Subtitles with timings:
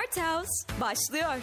[0.00, 1.34] Art House başlıyor.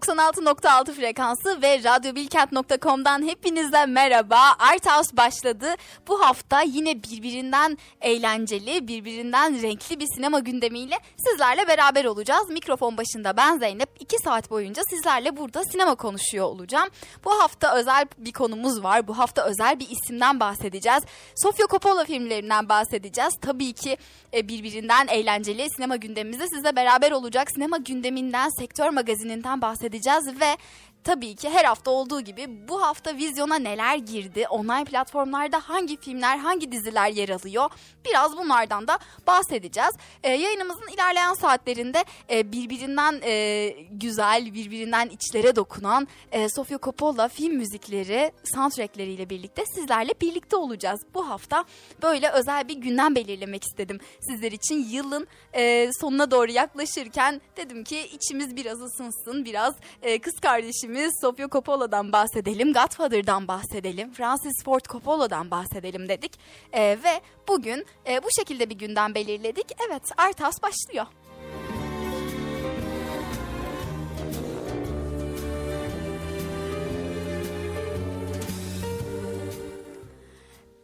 [0.00, 4.40] 96.6 frekansı ve radyobilkent.com'dan hepinize merhaba.
[4.58, 5.74] Art House başladı.
[6.08, 12.50] Bu hafta yine birbirinden eğlenceli, birbirinden renkli bir sinema gündemiyle sizlerle beraber olacağız.
[12.50, 13.88] Mikrofon başında ben Zeynep.
[14.00, 16.88] 2 saat boyunca sizlerle burada sinema konuşuyor olacağım.
[17.24, 19.08] Bu hafta özel bir konumuz var.
[19.08, 21.02] Bu hafta özel bir isimden bahsedeceğiz.
[21.36, 23.34] Sofia Coppola filmlerinden bahsedeceğiz.
[23.40, 23.96] Tabii ki
[24.34, 27.48] e, birbirinden eğlenceli sinema gündemimizde sizle beraber olacak.
[27.54, 30.56] Sinema gündeminden, sektör magazininden bahsedeceğiz bahsedeceğiz ve
[31.04, 36.38] tabii ki her hafta olduğu gibi bu hafta vizyona neler girdi, online platformlarda hangi filmler,
[36.38, 37.70] hangi diziler yer alıyor
[38.04, 39.90] biraz bunlardan da bahsedeceğiz.
[40.22, 47.54] Ee, yayınımızın ilerleyen saatlerinde e, birbirinden e, güzel, birbirinden içlere dokunan e, Sofia Coppola film
[47.56, 51.00] müzikleri, soundtrackleriyle birlikte sizlerle birlikte olacağız.
[51.14, 51.64] Bu hafta
[52.02, 54.88] böyle özel bir günden belirlemek istedim sizler için.
[54.90, 61.20] Yılın e, sonuna doğru yaklaşırken dedim ki içimiz biraz ısınsın, biraz e, kız kardeşim geçtiğimiz
[61.20, 66.32] Sofia Coppola'dan bahsedelim, Godfather'dan bahsedelim, Francis Ford Coppola'dan bahsedelim dedik.
[66.72, 69.66] E, ve bugün e, bu şekilde bir günden belirledik.
[69.88, 71.06] Evet, Artas başlıyor.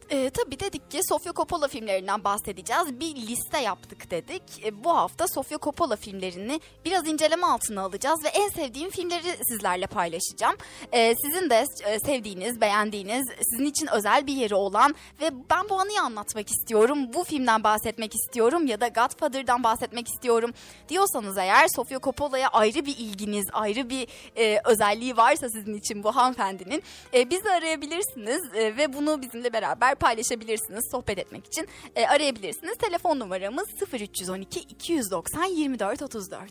[0.09, 2.99] E, tabii dedik ki Sofia Coppola filmlerinden bahsedeceğiz.
[2.99, 4.43] Bir liste yaptık dedik.
[4.65, 9.87] E, bu hafta Sofia Coppola filmlerini biraz inceleme altına alacağız ve en sevdiğim filmleri sizlerle
[9.87, 10.55] paylaşacağım.
[10.91, 15.79] E, sizin de e, sevdiğiniz, beğendiğiniz, sizin için özel bir yeri olan ve ben bu
[15.79, 20.51] anıyı anlatmak istiyorum, bu filmden bahsetmek istiyorum ya da Godfather'dan bahsetmek istiyorum
[20.89, 26.15] diyorsanız eğer Sofia Coppola'ya ayrı bir ilginiz, ayrı bir e, özelliği varsa sizin için bu
[26.15, 32.77] hanımefendinin e, bizi arayabilirsiniz e, ve bunu bizimle beraber paylaşabilirsiniz sohbet etmek için e, arayabilirsiniz.
[32.77, 36.49] Telefon numaramız 0312 290 24 34.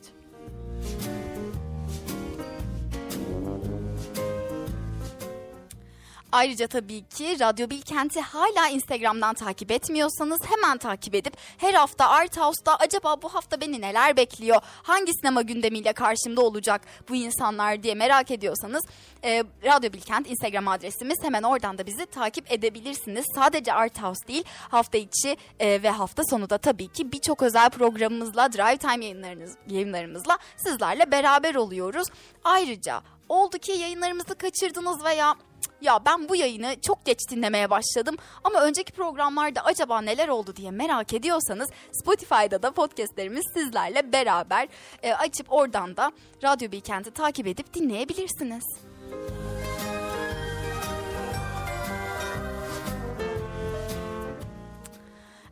[6.33, 12.37] Ayrıca tabii ki Radyo Bilkent'i hala Instagram'dan takip etmiyorsanız hemen takip edip her hafta Art
[12.37, 17.95] House'da acaba bu hafta beni neler bekliyor, hangi sinema gündemiyle karşımda olacak bu insanlar diye
[17.95, 18.85] merak ediyorsanız
[19.25, 23.25] e, Radyo Bilkent Instagram adresimiz hemen oradan da bizi takip edebilirsiniz.
[23.35, 27.71] Sadece Art House değil hafta içi e, ve hafta sonu da tabii ki birçok özel
[27.71, 32.09] programımızla Drive Time yayınlarınız, yayınlarımızla sizlerle beraber oluyoruz.
[32.45, 35.35] Ayrıca oldu ki yayınlarımızı kaçırdınız veya
[35.81, 40.71] ya ben bu yayını çok geç dinlemeye başladım ama önceki programlarda acaba neler oldu diye
[40.71, 44.69] merak ediyorsanız Spotify'da da podcastlerimiz sizlerle beraber
[45.03, 46.13] e, açıp oradan da
[46.45, 48.65] Radyo Bilkent'i takip edip dinleyebilirsiniz.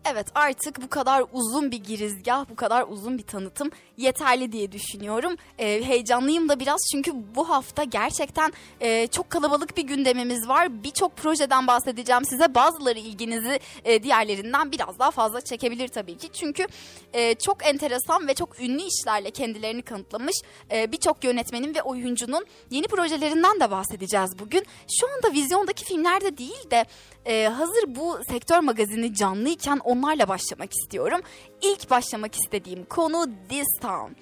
[0.06, 5.36] Evet artık bu kadar uzun bir girizgah, bu kadar uzun bir tanıtım yeterli diye düşünüyorum.
[5.58, 10.84] E, heyecanlıyım da biraz çünkü bu hafta gerçekten e, çok kalabalık bir gündemimiz var.
[10.84, 12.54] Birçok projeden bahsedeceğim size.
[12.54, 16.28] Bazıları ilginizi e, diğerlerinden biraz daha fazla çekebilir tabii ki.
[16.32, 16.66] Çünkü
[17.12, 20.36] e, çok enteresan ve çok ünlü işlerle kendilerini kanıtlamış
[20.72, 24.66] e, birçok yönetmenin ve oyuncunun yeni projelerinden de bahsedeceğiz bugün.
[25.00, 26.84] Şu anda vizyondaki filmlerde değil de
[27.26, 31.20] e, hazır bu sektör magazini canlıyken onlarla başlamak istiyorum.
[31.62, 34.12] İlk başlamak istediğim konu This Town.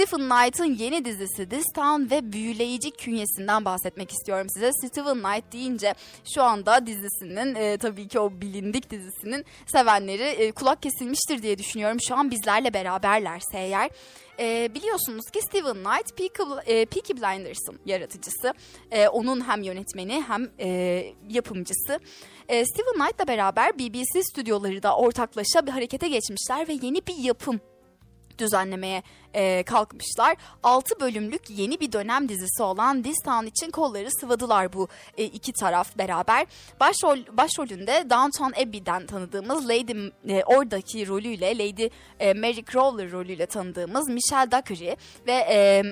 [0.00, 4.70] Stephen Knight'ın yeni dizisi This Town ve büyüleyici künyesinden bahsetmek istiyorum size.
[4.72, 5.94] Stephen Knight deyince
[6.34, 11.98] şu anda dizisinin e, tabii ki o bilindik dizisinin sevenleri e, kulak kesilmiştir diye düşünüyorum.
[12.08, 13.90] Şu an bizlerle beraberlerse eğer.
[14.38, 18.54] E, biliyorsunuz ki Steven Knight Peaky, e, Peaky Blinders'ın yaratıcısı.
[18.90, 22.00] E, onun hem yönetmeni hem e, yapımcısı.
[22.48, 27.60] E, Steven Knight'la beraber BBC stüdyoları da ortaklaşa bir harekete geçmişler ve yeni bir yapım
[28.40, 29.02] düzenlemeye
[29.34, 30.36] e, kalkmışlar.
[30.62, 34.88] 6 bölümlük yeni bir dönem dizisi olan This Town için kolları sıvadılar bu
[35.18, 36.46] e, iki taraf beraber.
[36.80, 41.88] Başrol başrolünde Downton Abbey'den tanıdığımız Lady e, oradaki rolüyle Lady
[42.20, 44.96] e, Mary Crowler rolüyle tanıdığımız Michelle Dockery
[45.26, 45.82] ve e,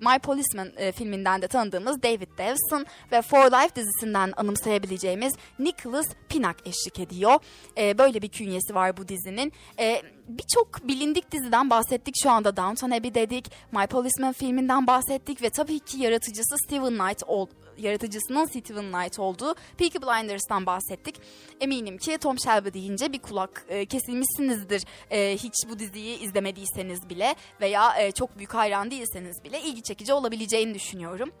[0.00, 6.56] My Policeman e, filminden de tanıdığımız David Devson ve For Life dizisinden anımsayabileceğimiz Nicholas Pinak
[6.66, 7.34] eşlik ediyor.
[7.76, 9.52] Böyle bir künyesi var bu dizinin.
[9.78, 15.50] E, birçok bilindik diziden bahsettik şu anda Downton Abbey dedik, My Policeman filminden bahsettik ve
[15.50, 21.20] tabii ki yaratıcısı Steven Knight oldu yaratıcısının Steven Knight olduğu Peaky Blinders'tan bahsettik.
[21.60, 24.84] Eminim ki Tom Shelby deyince bir kulak e, kesilmişsinizdir.
[25.10, 30.12] E, hiç bu diziyi izlemediyseniz bile veya e, çok büyük hayran değilseniz bile ilgi çekici
[30.12, 31.32] olabileceğini düşünüyorum.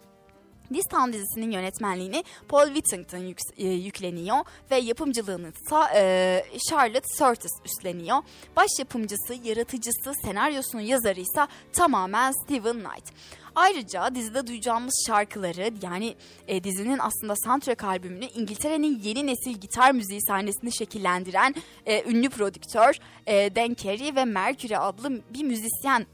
[0.68, 4.38] This Town dizisinin yönetmenliğini Paul Whittington yük, e, yükleniyor
[4.70, 8.16] ve yapımcılığını ise e, Charlotte Curtis üstleniyor.
[8.56, 13.12] Baş yapımcısı, yaratıcısı, senaryosunun yazarı ise tamamen Steven Knight.
[13.56, 16.14] Ayrıca dizide duyacağımız şarkıları yani
[16.48, 21.54] e, dizinin aslında soundtrack albümünü İngiltere'nin yeni nesil gitar müziği sahnesini şekillendiren
[21.86, 22.94] e, ünlü prodüktör
[23.26, 26.06] e, Dan Carey ve Mercury adlı bir müzisyen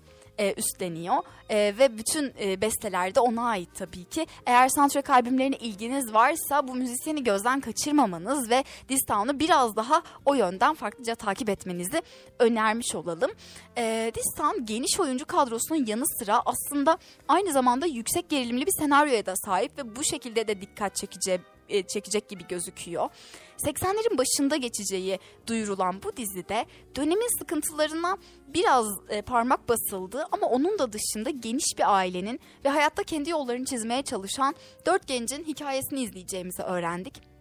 [0.43, 1.17] e, üstleniyor
[1.51, 4.27] e, ve bütün e, besteler de ona ait tabii ki.
[4.47, 10.75] Eğer soundtrack albümlerine ilginiz varsa bu müzisyeni gözden kaçırmamanız ve Distown'u biraz daha o yönden
[10.75, 12.03] farklıca takip etmenizi
[12.39, 13.31] önermiş olalım.
[13.79, 16.99] E, Distown geniş oyuncu kadrosunun yanı sıra aslında
[17.29, 21.41] aynı zamanda yüksek gerilimli bir senaryoya da sahip ve bu şekilde de dikkat çekici
[21.73, 23.09] e, çekecek gibi gözüküyor.
[23.65, 26.67] 80'lerin başında geçeceği duyurulan bu dizide
[26.97, 28.17] dönemin sıkıntılarına
[28.47, 33.65] biraz e, parmak basıldı ama onun da dışında geniş bir ailenin ve hayatta kendi yollarını
[33.65, 34.55] çizmeye çalışan
[34.87, 37.33] dört gencin hikayesini izleyeceğimizi öğrendik.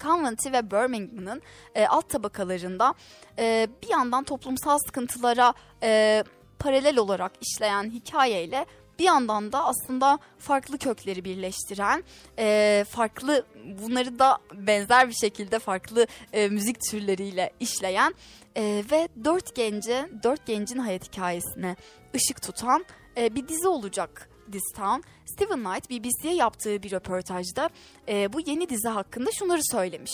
[0.00, 1.42] Coventry ve Birmingham'ın
[1.74, 2.94] e, alt tabakalarında
[3.38, 6.24] e, bir yandan toplumsal sıkıntılara e,
[6.58, 8.66] paralel olarak işleyen hikayeyle
[8.98, 12.04] bir yandan da aslında farklı kökleri birleştiren,
[12.38, 13.46] e, farklı
[13.82, 18.14] bunları da benzer bir şekilde farklı e, müzik türleriyle işleyen
[18.56, 21.76] e, ve dört gence, dört gencin hayat hikayesine
[22.14, 22.84] ışık tutan
[23.16, 25.00] e, bir dizi olacak This Town.
[25.26, 27.70] Steven Knight BBC'ye yaptığı bir röportajda
[28.08, 30.12] e, bu yeni dizi hakkında şunları söylemiş.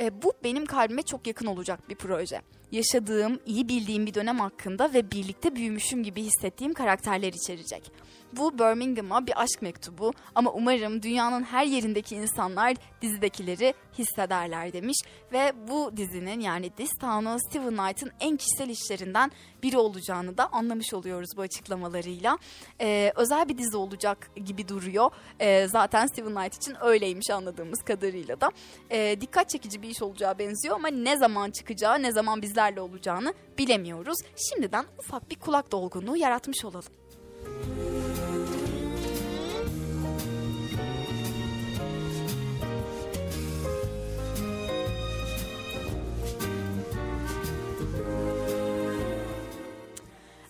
[0.00, 2.42] E, bu benim kalbime çok yakın olacak bir proje
[2.76, 7.92] yaşadığım, iyi bildiğim bir dönem hakkında ve birlikte büyümüşüm gibi hissettiğim karakterler içerecek.
[8.32, 14.96] Bu Birmingham'a bir aşk mektubu ama umarım dünyanın her yerindeki insanlar dizidekileri hissederler demiş.
[15.32, 19.30] Ve bu dizinin yani This Town'un Steven Knight'ın en kişisel işlerinden
[19.62, 22.38] biri olacağını da anlamış oluyoruz bu açıklamalarıyla.
[22.80, 25.10] Ee, özel bir dizi olacak gibi duruyor.
[25.40, 28.50] Ee, zaten Steven Knight için öyleymiş anladığımız kadarıyla da.
[28.90, 33.34] Ee, dikkat çekici bir iş olacağı benziyor ama ne zaman çıkacağı, ne zaman bizlerle olacağını
[33.58, 34.18] bilemiyoruz.
[34.36, 36.92] Şimdiden ufak bir kulak dolgunluğu yaratmış olalım.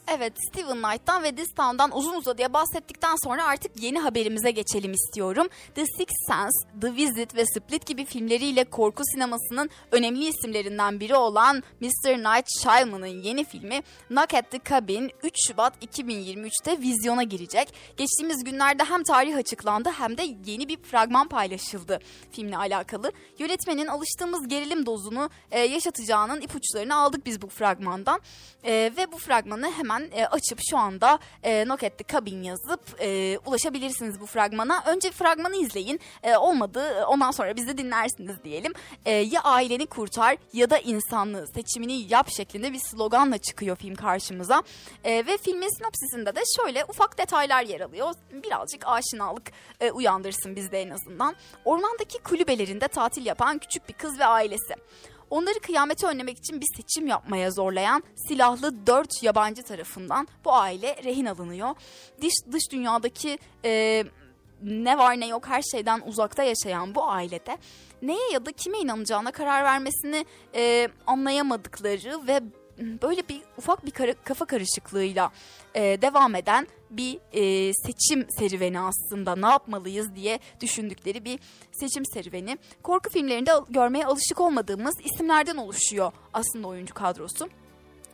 [0.08, 5.46] Evet Steven Knight'tan ve This Town'dan uzun uzadıya bahsettikten sonra artık yeni haberimize geçelim istiyorum.
[5.74, 11.62] The Sixth Sense, The Visit ve Split gibi filmleriyle korku sinemasının önemli isimlerinden biri olan
[11.80, 12.18] Mr.
[12.18, 17.74] Night Shyamalan'ın yeni filmi Knock at the Cabin 3 Şubat 2023'te vizyona girecek.
[17.96, 22.00] Geçtiğimiz günlerde hem tarih açıklandı hem de yeni bir fragman paylaşıldı
[22.30, 23.12] filmle alakalı.
[23.38, 28.20] Yönetmenin alıştığımız gerilim dozunu e, yaşatacağının ipuçlarını aldık biz bu fragmandan.
[28.64, 31.93] E, ve bu fragmanı hemen e, açıp şu anda e, Knock at
[32.43, 34.82] yazıp e, ulaşabilirsiniz bu fragmana.
[34.87, 36.00] Önce fragmanı izleyin.
[36.22, 38.72] E, olmadı ondan sonra bizi dinlersiniz diyelim.
[39.04, 44.62] E, ya aileni kurtar ya da insanlığı seçimini yap şeklinde bir sloganla çıkıyor film karşımıza.
[45.04, 48.14] E, ve filmin sinopsisinde de şöyle ufak detaylar yer alıyor.
[48.32, 51.37] Birazcık aşinalık e, uyandırsın bizde en azından.
[51.64, 54.75] Ormandaki kulübelerinde tatil yapan küçük bir kız ve ailesi.
[55.31, 61.26] Onları kıyameti önlemek için bir seçim yapmaya zorlayan silahlı dört yabancı tarafından bu aile rehin
[61.26, 61.75] alınıyor.
[62.23, 64.04] Dış, dış dünyadaki e,
[64.62, 67.59] ne var ne yok her şeyden uzakta yaşayan bu ailede
[68.02, 72.40] neye ya da kime inanacağına karar vermesini e, anlayamadıkları ve
[72.78, 75.30] böyle bir ufak bir kafa karışıklığıyla
[75.75, 81.38] e, devam eden bir e, seçim serüveni aslında ne yapmalıyız diye düşündükleri bir
[81.73, 82.59] seçim serüveni.
[82.83, 87.49] Korku filmlerinde görmeye alışık olmadığımız isimlerden oluşuyor aslında oyuncu kadrosu.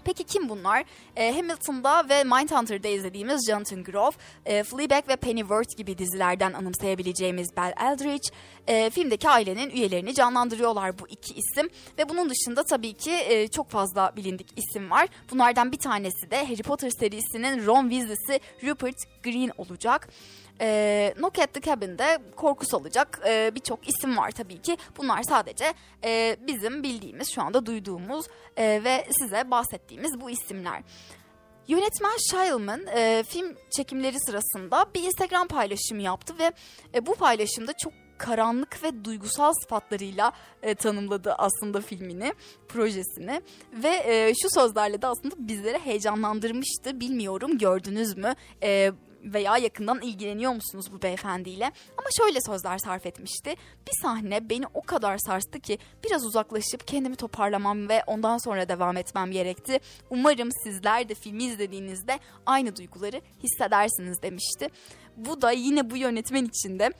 [0.05, 0.85] Peki kim bunlar?
[1.17, 7.75] E, Hamilton'da ve Mindhunter'da izlediğimiz Jonathan Groff, e, Fleabag ve Pennyworth gibi dizilerden anımsayabileceğimiz Belle
[7.81, 8.29] Eldridge,
[8.67, 11.71] e, filmdeki ailenin üyelerini canlandırıyorlar bu iki isim.
[11.99, 15.09] Ve bunun dışında tabii ki e, çok fazla bilindik isim var.
[15.31, 20.09] Bunlardan bir tanesi de Harry Potter serisinin Ron Weasley'si Rupert Green olacak.
[20.63, 24.77] E, Knock at the Cabin'de korku salacak e, birçok isim var tabii ki.
[24.99, 28.27] Bunlar sadece e, bizim bildiğimiz, şu anda duyduğumuz
[28.57, 30.83] e, ve size bahsettiğimiz bu isimler.
[31.69, 36.53] Yönetmen Shyamalan e, film çekimleri sırasında bir Instagram paylaşımı yaptı ve
[36.95, 42.35] e, bu paylaşımda çok karanlık ve duygusal sıfatlarıyla e, tanımladı aslında filmini,
[42.69, 43.43] projesini
[43.73, 47.01] ve e, şu sözlerle de aslında bizleri heyecanlandırmıştı.
[47.01, 48.35] Bilmiyorum gördünüz mü?
[48.63, 48.93] E,
[49.23, 51.65] veya yakından ilgileniyor musunuz bu beyefendiyle?
[51.99, 53.55] Ama şöyle sözler sarf etmişti.
[53.87, 58.97] Bir sahne beni o kadar sarstı ki biraz uzaklaşıp kendimi toparlamam ve ondan sonra devam
[58.97, 59.81] etmem gerekti.
[60.11, 64.69] Umarım sizler de filmi izlediğinizde aynı duyguları hissedersiniz demişti.
[65.17, 66.91] Bu da yine bu yönetmen için de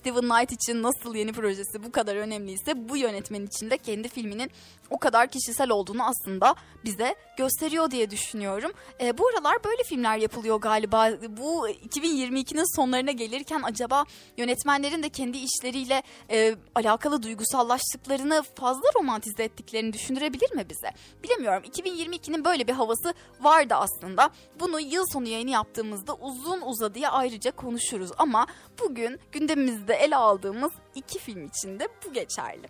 [0.00, 4.50] Steven Knight için nasıl yeni projesi bu kadar önemliyse bu yönetmen için de kendi filminin
[4.90, 6.54] o kadar kişisel olduğunu aslında
[6.84, 8.72] bize gösteriyor diye düşünüyorum.
[9.00, 11.10] E, bu aralar böyle filmler yapılıyor galiba.
[11.28, 14.04] Bu 2022'nin sonlarına gelirken acaba
[14.36, 20.90] yönetmenlerin de kendi işleriyle e, alakalı duygusallaştıklarını fazla romantize ettiklerini düşündürebilir mi bize?
[21.22, 21.62] Bilemiyorum.
[21.62, 24.30] 2022'nin böyle bir havası vardı aslında.
[24.60, 28.46] Bunu yıl sonu yayını yaptığımızda uzun uzadıya ayrıca konuşuruz ama
[28.80, 32.68] bugün gündemimizde ele aldığımız iki film için de bu geçerli.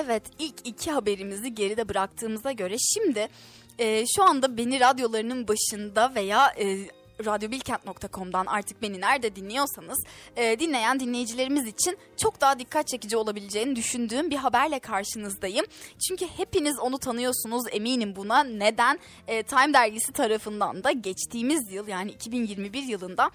[0.00, 3.28] Evet ilk iki haberimizi geride bıraktığımıza göre şimdi
[3.78, 6.88] e, şu anda beni radyolarının başında veya e,
[7.24, 10.04] radyobilkent.com'dan artık beni nerede dinliyorsanız
[10.36, 15.66] e, dinleyen dinleyicilerimiz için çok daha dikkat çekici olabileceğini düşündüğüm bir haberle karşınızdayım.
[16.08, 18.44] Çünkü hepiniz onu tanıyorsunuz eminim buna.
[18.44, 18.98] Neden?
[19.28, 23.30] E, Time dergisi tarafından da geçtiğimiz yıl yani 2021 yılında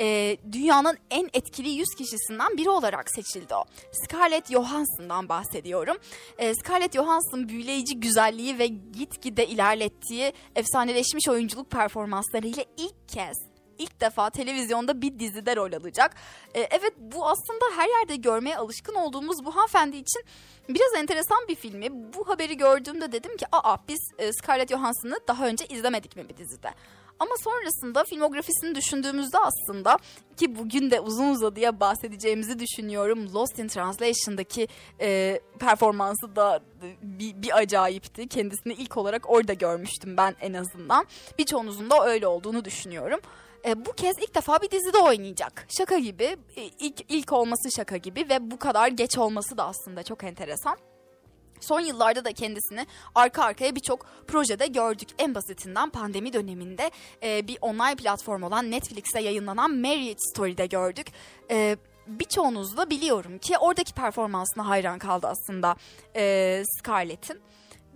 [0.00, 3.64] e, dünyanın en etkili 100 kişisinden biri olarak seçildi o.
[3.92, 5.96] Scarlett Johansson'dan bahsediyorum.
[6.38, 13.36] E, Scarlett Johansson büyüleyici güzelliği ve gitgide ilerlettiği efsaneleşmiş oyunculuk performanslarıyla ilk kez
[13.78, 16.14] ilk defa televizyonda bir dizide rol alacak.
[16.54, 20.22] E, evet bu aslında her yerde görmeye alışkın olduğumuz bu hanımefendi için
[20.68, 22.12] biraz enteresan bir filmi.
[22.14, 26.36] Bu haberi gördüğümde dedim ki aa biz e, Scarlett Johansson'ı daha önce izlemedik mi bir
[26.36, 26.70] dizide?
[27.20, 29.98] Ama sonrasında filmografisini düşündüğümüzde aslında
[30.36, 33.34] ki bugün de uzun uzadıya bahsedeceğimizi düşünüyorum.
[33.34, 34.68] Lost in Translation'daki
[35.00, 36.60] e, performansı da
[37.02, 38.28] bir, bir acayipti.
[38.28, 41.06] Kendisini ilk olarak orada görmüştüm ben en azından.
[41.38, 43.20] Birçoğunuzun da öyle olduğunu düşünüyorum.
[43.66, 45.66] E, bu kez ilk defa bir dizide oynayacak.
[45.78, 46.36] Şaka gibi,
[46.78, 50.76] ilk, ilk olması şaka gibi ve bu kadar geç olması da aslında çok enteresan.
[51.60, 55.08] Son yıllarda da kendisini arka arkaya birçok projede gördük.
[55.18, 56.90] En basitinden pandemi döneminde
[57.22, 61.06] e, bir online platform olan Netflix'te yayınlanan Marriage Story'de gördük.
[61.50, 65.76] E, birçoğunuz da biliyorum ki oradaki performansına hayran kaldı aslında
[66.16, 67.40] e, Scarlett'in.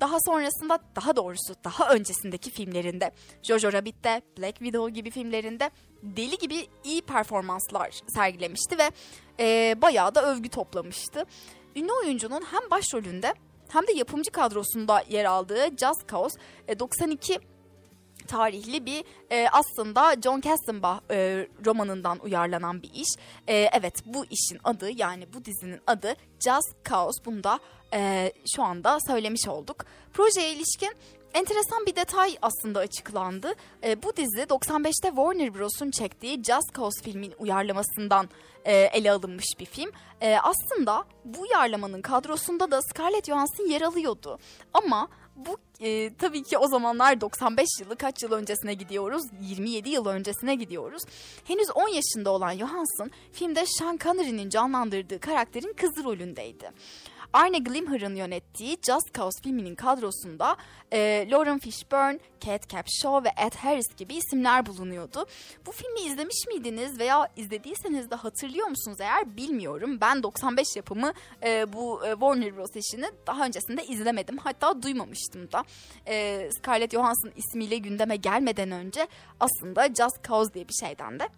[0.00, 3.10] Daha sonrasında daha doğrusu daha öncesindeki filmlerinde
[3.42, 5.70] Jojo Rabbit'te, Black Widow gibi filmlerinde
[6.02, 8.90] deli gibi iyi performanslar sergilemişti ve
[9.40, 11.24] e, bayağı da övgü toplamıştı.
[11.76, 13.34] Ünlü oyuncunun hem başrolünde
[13.72, 16.38] hem de yapımcı kadrosunda yer aldığı Just Cause
[16.78, 17.38] 92 e,
[18.26, 23.08] tarihli bir e, aslında John Kassenbach e, romanından uyarlanan bir iş.
[23.46, 27.24] E, evet bu işin adı yani bu dizinin adı Just Cause.
[27.24, 27.60] Bunu da
[27.94, 29.84] e, şu anda söylemiş olduk.
[30.12, 30.92] Projeye ilişkin
[31.34, 33.52] enteresan bir detay aslında açıklandı.
[33.84, 38.28] E, bu dizi 95'te Warner Bros'un çektiği Just Cause filmin uyarlamasından
[38.64, 39.90] e, ele alınmış bir film.
[40.20, 44.38] E, aslında bu uyarlamanın kadrosunda da Scarlett Johansson yer alıyordu.
[44.74, 49.22] Ama bu e, tabii ki o zamanlar 95 yılı kaç yıl öncesine gidiyoruz?
[49.40, 51.02] 27 yıl öncesine gidiyoruz.
[51.44, 56.70] Henüz 10 yaşında olan Johansson filmde Sean Connery'nin canlandırdığı karakterin kızı rolündeydi.
[57.32, 60.56] Arne Glimmer'ın yönettiği Just Cause filminin kadrosunda
[60.92, 65.26] e, Lauren Fishburne, Kate Capshaw ve Ed Harris gibi isimler bulunuyordu.
[65.66, 69.98] Bu filmi izlemiş miydiniz veya izlediyseniz de hatırlıyor musunuz eğer bilmiyorum.
[70.00, 72.76] Ben 95 yapımı e, bu e, Warner Bros.
[72.76, 74.38] işini daha öncesinde izlemedim.
[74.38, 75.64] Hatta duymamıştım da.
[76.06, 79.08] E, Scarlett Johansson ismiyle gündeme gelmeden önce
[79.40, 81.28] aslında Just Cause diye bir şeyden de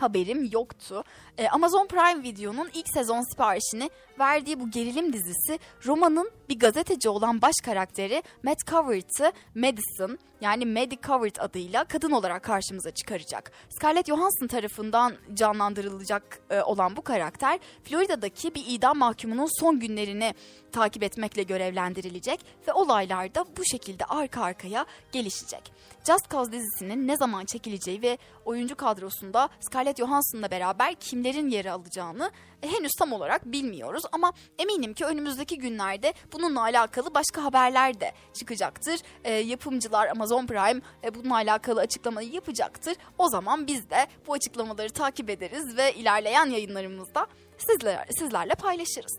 [0.00, 1.04] haberim yoktu.
[1.38, 7.42] Ee, Amazon Prime Video'nun ilk sezon siparişini verdiği bu gerilim dizisi romanın bir gazeteci olan
[7.42, 13.52] baş karakteri Matt Covert'ı Madison yani Maddie Covert adıyla kadın olarak karşımıza çıkaracak.
[13.68, 20.34] Scarlett Johansson tarafından canlandırılacak e, olan bu karakter Florida'daki bir idam mahkumunun son günlerini
[20.72, 25.72] takip etmekle görevlendirilecek ve olaylar da bu şekilde arka arkaya gelişecek.
[26.06, 32.30] Just Cause dizisinin ne zaman çekileceği ve oyuncu kadrosunda Scarlett Johansson'la beraber kimlerin yeri alacağını
[32.62, 39.00] henüz tam olarak bilmiyoruz ama eminim ki önümüzdeki günlerde bununla alakalı başka haberler de çıkacaktır.
[39.24, 42.96] E, yapımcılar Amazon Prime e, bununla alakalı açıklamayı yapacaktır.
[43.18, 47.26] O zaman biz de bu açıklamaları takip ederiz ve ilerleyen yayınlarımızda
[47.58, 49.18] sizler, sizlerle paylaşırız.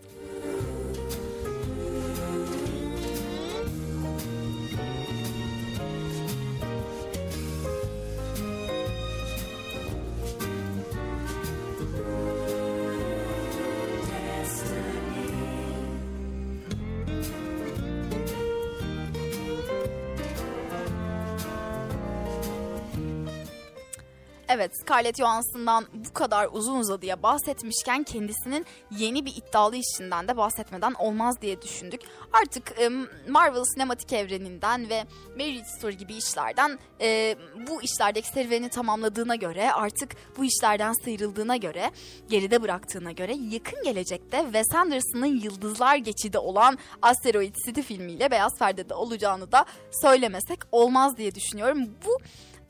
[24.53, 28.65] Evet Scarlett Johansson'dan bu kadar uzun uzadıya bahsetmişken kendisinin
[28.98, 32.01] yeni bir iddialı işinden de bahsetmeden olmaz diye düşündük.
[32.34, 32.89] Artık e,
[33.29, 35.03] Marvel sinematik evreninden ve
[35.38, 37.36] Marriage Story gibi işlerden e,
[37.67, 41.91] bu işlerdeki serüveni tamamladığına göre artık bu işlerden sıyrıldığına göre
[42.29, 48.93] geride bıraktığına göre yakın gelecekte Wes Anderson'ın Yıldızlar Geçidi olan Asteroid City filmiyle Beyaz Perde'de
[48.93, 49.65] olacağını da
[50.01, 51.89] söylemesek olmaz diye düşünüyorum.
[52.05, 52.17] Bu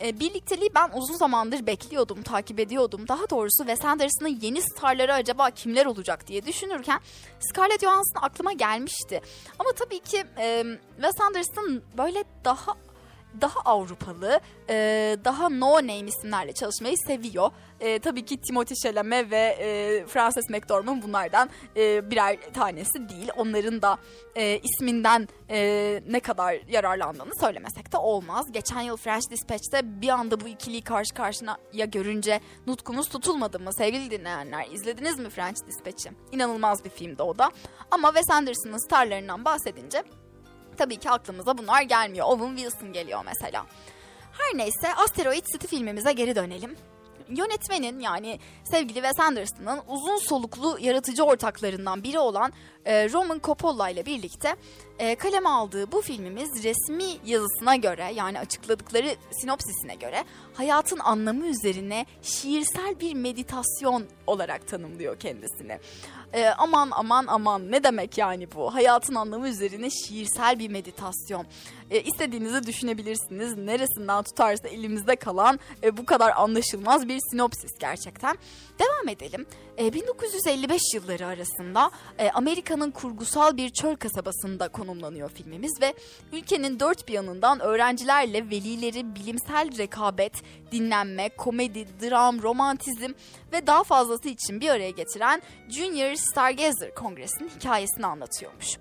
[0.04, 3.08] e, birlikteliği ben uzun zamandır bekliyordum, takip ediyordum.
[3.08, 7.00] Daha doğrusu Wes Anderson'ın yeni starları acaba kimler olacak diye düşünürken
[7.40, 9.22] Scarlett Johansson aklıma gelmişti.
[9.60, 10.66] Ama tabii ki e,
[10.96, 12.76] Wes Anderson böyle daha
[13.42, 17.52] daha Avrupalı, e, daha no name isimlerle çalışmayı seviyor.
[17.80, 23.30] E, tabii ki Timothy Chalamet ve e, Frances McDormand bunlardan e, birer tanesi değil.
[23.38, 23.98] Onların da
[24.36, 28.52] e, isminden e, ne kadar yararlandığını söylemesek de olmaz.
[28.52, 34.12] Geçen yıl French Dispatch'te bir anda bu ikiliyi karşı karşıya görünce nutkumuz tutulmadı mı sevgili
[34.12, 34.66] dinleyenler?
[34.72, 36.12] İzlediniz mi French Dispatch'i?
[36.32, 37.52] İnanılmaz bir filmdi o da.
[37.92, 40.04] Ama Wes Anderson'ın starlarından bahsedince
[40.82, 42.28] tabii ki aklımıza bunlar gelmiyor.
[42.28, 43.66] Owen Wilson geliyor mesela.
[44.32, 46.76] Her neyse Asteroid City filmimize geri dönelim.
[47.30, 52.54] Yönetmenin yani sevgili Wes Anderson'ın uzun soluklu yaratıcı ortaklarından biri olan
[52.86, 54.56] Roman Coppola ile birlikte
[55.02, 60.24] e, kaleme aldığı bu filmimiz resmi yazısına göre yani açıkladıkları sinopsisine göre
[60.54, 65.80] hayatın anlamı üzerine şiirsel bir meditasyon olarak tanımlıyor kendisini.
[66.34, 68.74] E, aman aman aman ne demek yani bu?
[68.74, 71.46] Hayatın anlamı üzerine şiirsel bir meditasyon.
[71.92, 73.58] E, istediğinizi düşünebilirsiniz.
[73.58, 78.38] Neresinden tutarsa elimizde kalan e, bu kadar anlaşılmaz bir sinopsis gerçekten.
[78.80, 79.46] Devam edelim.
[79.78, 82.30] E, 1955 yılları arasında e,
[82.72, 85.94] Amerika'nın kurgusal bir çöl kasabasında konumlanıyor filmimiz ve
[86.32, 90.34] ülkenin dört bir yanından öğrencilerle velileri bilimsel rekabet,
[90.72, 93.12] dinlenme, komedi, dram, romantizm
[93.52, 98.78] ve daha fazlası için bir araya getiren Junior Stargazer Kongresi'nin hikayesini anlatıyormuş.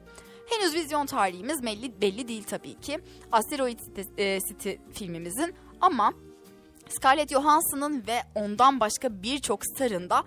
[0.47, 3.01] Henüz vizyon tarihimiz belli, belli değil tabii ki.
[3.33, 6.13] Asteroid City, e, City filmimizin ama
[6.89, 10.25] Scarlett Johansson'ın ve ondan başka birçok starın da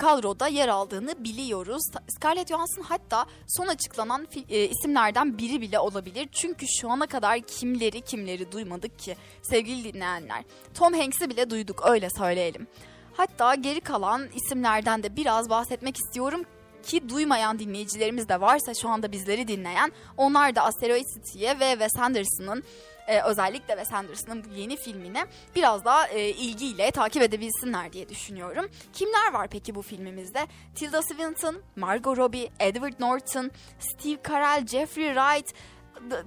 [0.00, 1.82] kadroda yer aldığını biliyoruz.
[2.08, 6.28] Scarlett Johansson hatta son açıklanan e, isimlerden biri bile olabilir.
[6.32, 10.44] Çünkü şu ana kadar kimleri kimleri duymadık ki sevgili dinleyenler.
[10.74, 12.66] Tom Hanks'i bile duyduk öyle söyleyelim.
[13.12, 16.42] Hatta geri kalan isimlerden de biraz bahsetmek istiyorum
[16.82, 21.96] ki duymayan dinleyicilerimiz de varsa şu anda bizleri dinleyen onlar da Asteroid City'ye ve Wes
[21.98, 22.64] Anderson'ın
[23.10, 28.70] e, özellikle Wes Anderson'ın bu yeni filmine biraz daha e, ilgiyle takip edebilsinler diye düşünüyorum.
[28.92, 30.46] Kimler var peki bu filmimizde?
[30.74, 35.54] Tilda Swinton, Margot Robbie, Edward Norton, Steve Carell, Jeffrey Wright,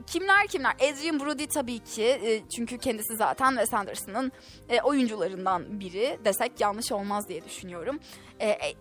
[0.07, 0.73] kimler kimler?
[0.73, 4.31] Adrian Brody tabii ki e, çünkü kendisi zaten Wes Anderson'ın
[4.69, 7.99] e, oyuncularından biri desek yanlış olmaz diye düşünüyorum.
[8.41, 8.75] E,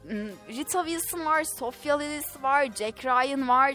[0.48, 3.74] Rita Wilson var, Sophia Lillis var, Jack Ryan var.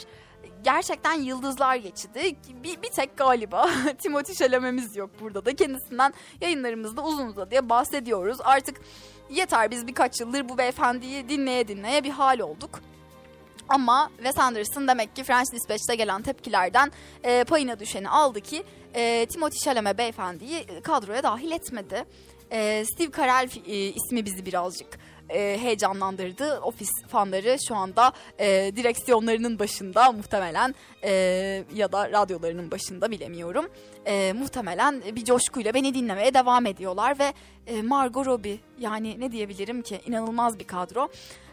[0.64, 2.36] Gerçekten yıldızlar geçidi.
[2.64, 3.70] Bir, bir tek galiba
[4.02, 5.56] Timothy Chalamet'imiz yok burada da.
[5.56, 8.38] Kendisinden yayınlarımızda uzun uzadıya bahsediyoruz.
[8.44, 8.82] Artık
[9.30, 12.80] yeter biz birkaç yıldır bu beyefendiyi dinleye dinleye bir hal olduk.
[13.70, 16.92] Ama Wes Anderson demek ki French Dispatch'te gelen tepkilerden
[17.24, 22.06] e, payına düşeni aldı ki e, Timothy Chalamet beyefendiyi kadroya dahil etmedi.
[22.52, 24.88] E, Steve Carell e, ismi bizi birazcık
[25.30, 26.60] e, heyecanlandırdı.
[26.60, 31.12] Ofis fanları şu anda e, direksiyonlarının başında muhtemelen e,
[31.76, 33.70] ya da radyolarının başında bilemiyorum.
[34.06, 37.34] E, muhtemelen bir coşkuyla beni dinlemeye devam ediyorlar ve
[37.68, 41.10] e, Margot Robbie yani ne diyebilirim ki inanılmaz bir kadro.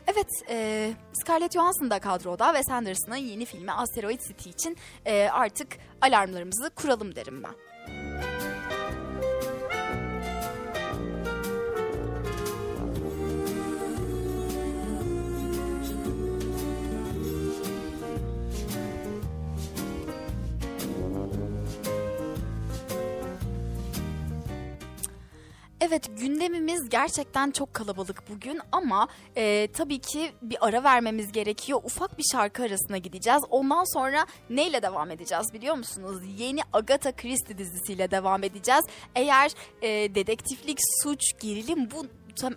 [0.07, 5.69] Evet, e, Scarlett Johansson da kadroda ve Sanders'ın yeni filmi Asteroid City için e, artık
[6.01, 8.54] alarmlarımızı kuralım derim ben.
[25.89, 31.81] Evet gündemimiz gerçekten çok kalabalık bugün ama e, tabii ki bir ara vermemiz gerekiyor.
[31.85, 33.43] Ufak bir şarkı arasına gideceğiz.
[33.51, 36.23] Ondan sonra neyle devam edeceğiz biliyor musunuz?
[36.39, 38.85] Yeni Agatha Christie dizisiyle devam edeceğiz.
[39.15, 39.51] Eğer
[39.83, 42.07] e, dedektiflik, suç, gerilim bu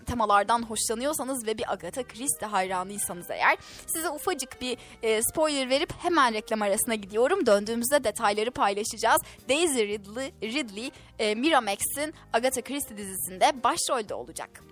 [0.06, 6.34] temalardan hoşlanıyorsanız ve bir Agatha Christie hayranıysanız eğer size ufacık bir e, spoiler verip hemen
[6.34, 7.46] reklam arasına gidiyorum.
[7.46, 9.22] Döndüğümüzde detayları paylaşacağız.
[9.50, 14.64] Daisy Ridley, Ridley e, Miramax'in Agatha Christie dizisinde başrolde olacak.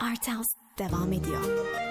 [0.00, 0.46] Artels
[0.78, 1.81] devam ediyor.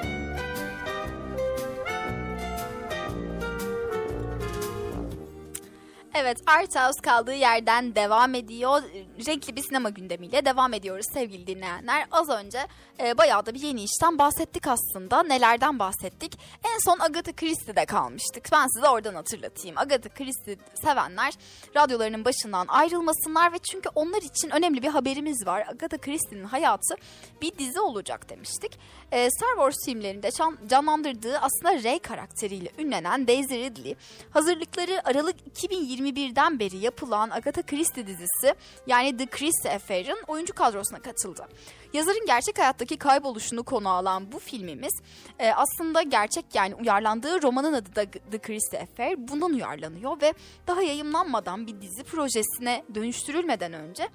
[6.22, 8.82] Evet Art House kaldığı yerden devam ediyor.
[9.28, 12.06] Renkli bir sinema gündemiyle devam ediyoruz sevgili dinleyenler.
[12.12, 12.60] Az önce
[13.04, 15.24] e, bayağı da bir yeni işten bahsettik aslında.
[15.24, 16.40] Nelerden bahsettik?
[16.74, 18.50] En son Agatha Christie'de kalmıştık.
[18.52, 19.78] Ben size oradan hatırlatayım.
[19.78, 21.34] Agatha Christie sevenler
[21.76, 25.68] radyolarının başından ayrılmasınlar ve çünkü onlar için önemli bir haberimiz var.
[25.68, 26.96] Agatha Christie'nin hayatı
[27.42, 28.80] bir dizi olacak demiştik.
[29.12, 33.96] E, Star Wars filmlerinde can, canlandırdığı aslında Rey karakteriyle ünlenen Daisy Ridley
[34.32, 38.56] hazırlıkları Aralık 2021'den beri yapılan Agatha Christie dizisi
[38.88, 41.48] yani The Christie Affair'ın oyuncu kadrosuna katıldı.
[41.94, 45.02] Yazarın gerçek hayattaki kayboluşunu konu alan bu filmimiz
[45.40, 50.34] e, aslında gerçek yani uyarlandığı romanın adı da The Christie Affair bundan uyarlanıyor ve
[50.68, 54.10] daha yayımlanmadan bir dizi projesine dönüştürülmeden önce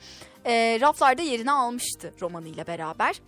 [0.45, 3.21] e, raflarda yerini almıştı romanıyla beraber.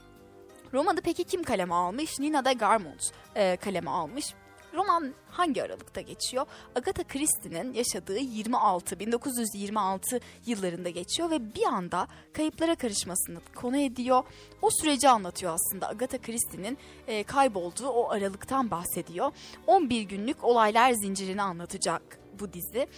[0.74, 2.18] Romanı peki kim kaleme almış?
[2.18, 4.34] Nina de Garmont e, kaleme almış.
[4.78, 6.46] Roman hangi aralıkta geçiyor?
[6.74, 14.22] Agatha Christie'nin yaşadığı 26 1926 yıllarında geçiyor ve bir anda kayıplara karışmasını konu ediyor.
[14.62, 15.88] O süreci anlatıyor aslında.
[15.88, 19.32] Agatha Christie'nin e, kaybolduğu o aralıktan bahsediyor.
[19.66, 22.88] 11 günlük olaylar zincirini anlatacak bu dizi.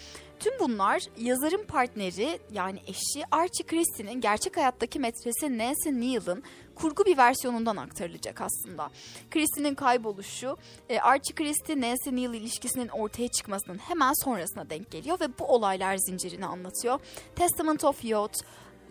[0.40, 6.42] Tüm bunlar yazarın partneri yani eşi Archie Christie'nin gerçek hayattaki metresi Nancy Neal'ın
[6.74, 8.90] kurgu bir versiyonundan aktarılacak aslında.
[9.30, 10.56] Christie'nin kayboluşu
[10.88, 15.96] e, Archie Christie Nancy Neal ilişkisinin ortaya çıkmasının hemen sonrasına denk geliyor ve bu olaylar
[15.96, 17.00] zincirini anlatıyor.
[17.36, 18.38] Testament of Youth,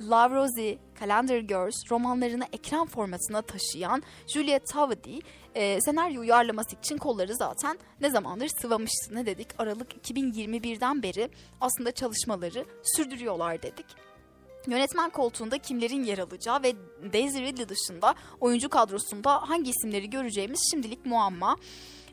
[0.01, 5.19] Love Rosie, Calendar Girls romanlarını ekran formatına taşıyan Juliet Tavady
[5.55, 9.15] e, senaryo uyarlaması için kolları zaten ne zamandır sıvamıştı.
[9.15, 9.47] Ne dedik?
[9.57, 11.29] Aralık 2021'den beri
[11.61, 13.85] aslında çalışmaları sürdürüyorlar dedik.
[14.67, 16.75] Yönetmen koltuğunda kimlerin yer alacağı ve
[17.13, 21.55] Daisy Ridley dışında oyuncu kadrosunda hangi isimleri göreceğimiz şimdilik muamma.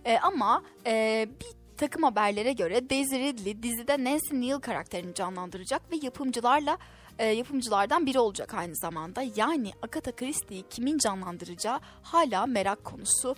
[0.04, 5.96] E, ama e, bir takım haberlere göre Daisy Ridley dizide Nancy Neal karakterini canlandıracak ve
[6.02, 6.78] yapımcılarla
[7.18, 9.24] e, yapımcılardan biri olacak aynı zamanda.
[9.36, 13.36] Yani Agatha Christie'yi kimin canlandıracağı hala merak konusu.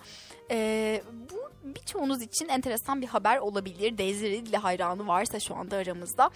[0.51, 3.97] E, bu birçoğunuz için enteresan bir haber olabilir.
[3.97, 6.29] Daisy Ridley hayranı varsa şu anda aramızda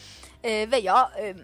[0.43, 1.35] e, veya e,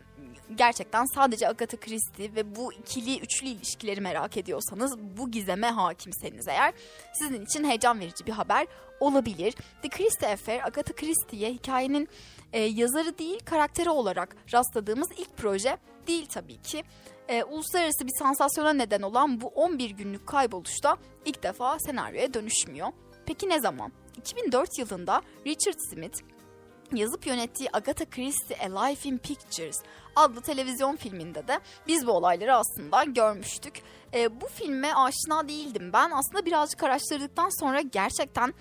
[0.56, 6.74] gerçekten sadece Agatha Christie ve bu ikili üçlü ilişkileri merak ediyorsanız bu gizeme hakimseniz eğer
[7.14, 8.68] sizin için heyecan verici bir haber
[9.00, 9.54] olabilir.
[9.82, 12.10] The Christie Affair Agatha Christie'ye hikayenin
[12.54, 16.84] e, yazarı değil karakteri olarak rastladığımız ilk proje değil tabii ki.
[17.28, 22.88] E, uluslararası bir sansasyona neden olan bu 11 günlük kayboluşta ilk defa senaryoya dönüşmüyor.
[23.26, 23.92] Peki ne zaman?
[24.18, 26.20] 2004 yılında Richard Smith
[26.94, 29.78] yazıp yönettiği Agatha Christie A Life in Pictures
[30.16, 33.82] adlı televizyon filminde de biz bu olayları aslında görmüştük.
[34.14, 36.12] E, bu filme aşina değildim ben.
[36.12, 38.54] Aslında birazcık araştırdıktan sonra gerçekten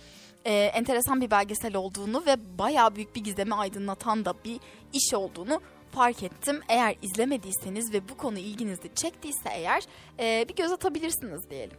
[0.45, 4.61] e, enteresan bir belgesel olduğunu ve bayağı büyük bir gizemi aydınlatan da bir
[4.93, 6.61] iş olduğunu fark ettim.
[6.69, 9.83] Eğer izlemediyseniz ve bu konu ilginizi çektiyse eğer
[10.19, 11.77] e, bir göz atabilirsiniz diyelim.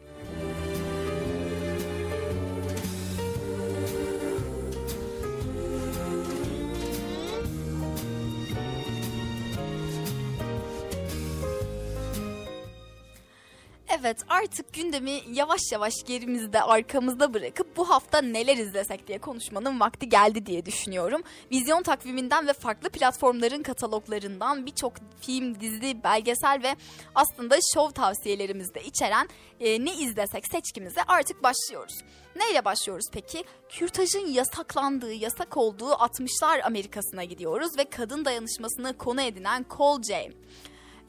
[14.10, 20.10] Evet artık gündemi yavaş yavaş gerimizde arkamızda bırakıp bu hafta neler izlesek diye konuşmanın vakti
[20.10, 21.22] geldi diye düşünüyorum.
[21.52, 26.76] Vizyon takviminden ve farklı platformların kataloglarından birçok film, dizi, belgesel ve
[27.15, 31.95] aslında şov tavsiyelerimizde içeren e, ne izlesek seçkimize artık başlıyoruz.
[32.36, 33.43] Neyle başlıyoruz peki?
[33.69, 40.34] Kürtajın yasaklandığı, yasak olduğu 60'lar Amerika'sına gidiyoruz ve kadın dayanışmasını konu edinen Call Jane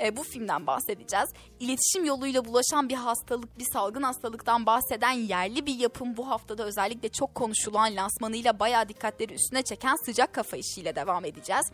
[0.05, 1.29] e, bu filmden bahsedeceğiz.
[1.61, 7.09] İletişim yoluyla bulaşan bir hastalık, bir salgın hastalıktan bahseden yerli bir yapım bu haftada özellikle
[7.09, 11.67] çok konuşulan lansmanıyla bayağı dikkatleri üstüne çeken sıcak kafa işiyle devam edeceğiz.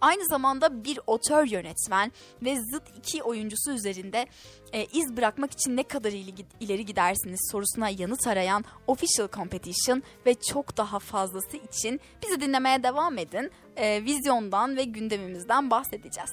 [0.00, 4.26] Aynı zamanda bir otör yönetmen ve zıt iki oyuncusu üzerinde
[4.72, 6.12] e, iz bırakmak için ne kadar
[6.60, 13.18] ileri gidersiniz sorusuna yanıt arayan Official Competition ve çok daha fazlası için bizi dinlemeye devam
[13.18, 13.50] edin.
[13.76, 16.30] E, vizyondan ve gündemimizden bahsedeceğiz.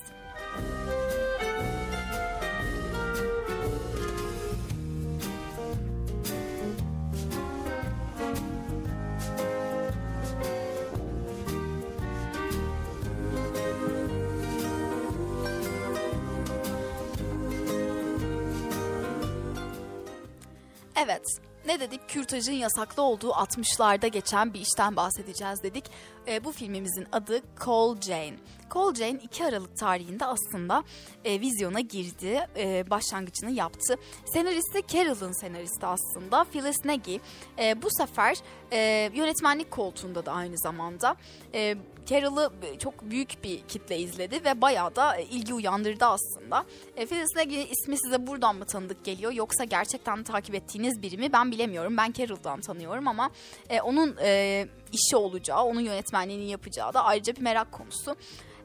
[21.06, 21.24] Evet,
[21.66, 22.10] ne dedik?
[22.10, 25.84] Kürtajın yasaklı olduğu 60'larda geçen bir işten bahsedeceğiz dedik.
[26.28, 28.34] E, bu filmimizin adı Call Jane.
[28.74, 30.84] Call Jane 2 Aralık tarihinde aslında
[31.26, 33.96] e, vizyona girdi, e, başlangıcını yaptı.
[34.34, 37.20] Senaristi Carol'ın senaristi aslında Phyllis Nagy.
[37.60, 38.38] E, bu sefer
[38.72, 41.16] e, yönetmenlik koltuğunda da aynı zamanda.
[41.54, 46.66] E, Carol'ı çok büyük bir kitle izledi ve bayağı da ilgi uyandırdı aslında.
[46.96, 51.34] E, Phyllis Nagy ismi size buradan mı tanıdık geliyor yoksa gerçekten takip ettiğiniz biri mi
[51.34, 51.98] ben bilemiyorum.
[51.98, 53.32] Ben Carol'dan tanıyorum ama
[53.70, 58.16] e, onun e, işi olacağı, onun yönetmenliğini yapacağı da ayrıca bir merak konusu.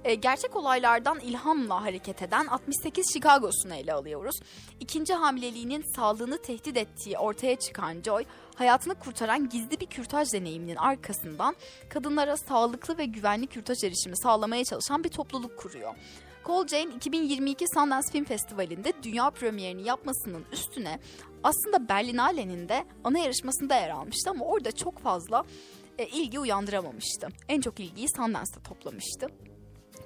[0.04, 4.40] E, gerçek olaylardan ilhamla hareket eden 68 Chicago'sunu ele alıyoruz.
[4.80, 11.56] İkinci hamileliğinin sağlığını tehdit ettiği ortaya çıkan Joy, hayatını kurtaran gizli bir kürtaj deneyiminin arkasından
[11.88, 15.94] kadınlara sağlıklı ve güvenli kürtaj erişimi sağlamaya çalışan bir topluluk kuruyor.
[16.44, 20.98] Cole Jane 2022 Sundance Film Festivali'nde dünya premierini yapmasının üstüne
[21.44, 25.44] aslında Berlinale'nin de ana yarışmasında yer almıştı ama orada çok fazla
[25.98, 27.28] e, ilgi uyandıramamıştı.
[27.48, 29.28] En çok ilgiyi Sundance'da toplamıştı.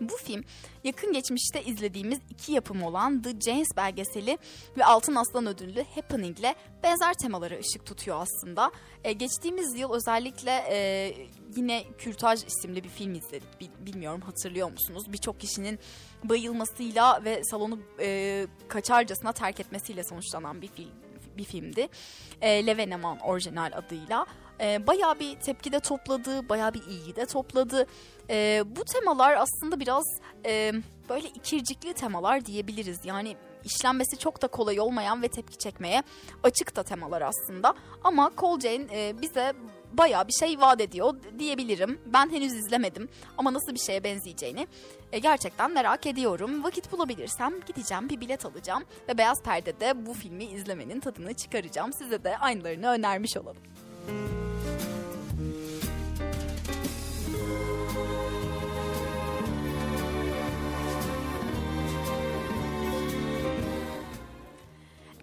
[0.01, 0.45] Bu film
[0.85, 4.39] yakın geçmişte izlediğimiz iki yapım olan The James belgeseli
[4.77, 8.71] ve Altın Aslan ödüllü Happening ile benzer temalara ışık tutuyor aslında.
[9.05, 11.13] E, geçtiğimiz yıl özellikle e,
[11.57, 13.71] yine Kürtaj isimli bir film izledik.
[13.81, 15.13] Bilmiyorum hatırlıyor musunuz?
[15.13, 15.79] Birçok kişinin
[16.25, 20.91] bayılmasıyla ve salonu e, kaçarcasına terk etmesiyle sonuçlanan bir film
[21.37, 21.89] bir filmdi.
[22.41, 24.27] E, Leveneman orijinal adıyla.
[24.61, 27.87] E, bayağı bir tepki de topladı, bayağı bir ilgi de topladı.
[28.31, 30.05] E, bu temalar aslında biraz
[30.47, 30.73] e,
[31.09, 32.99] böyle ikircikli temalar diyebiliriz.
[33.05, 36.03] Yani işlenmesi çok da kolay olmayan ve tepki çekmeye
[36.43, 37.75] açık da temalar aslında.
[38.05, 39.53] Ama Cole Jane e, bize
[39.93, 42.01] baya bir şey vaat ediyor diyebilirim.
[42.07, 44.67] Ben henüz izlemedim ama nasıl bir şeye benzeyeceğini
[45.13, 46.65] e, gerçekten merak ediyorum.
[46.65, 51.93] Vakit bulabilirsem gideceğim bir bilet alacağım ve Beyaz Perde'de bu filmi izlemenin tadını çıkaracağım.
[51.93, 53.63] Size de aynılarını önermiş olalım.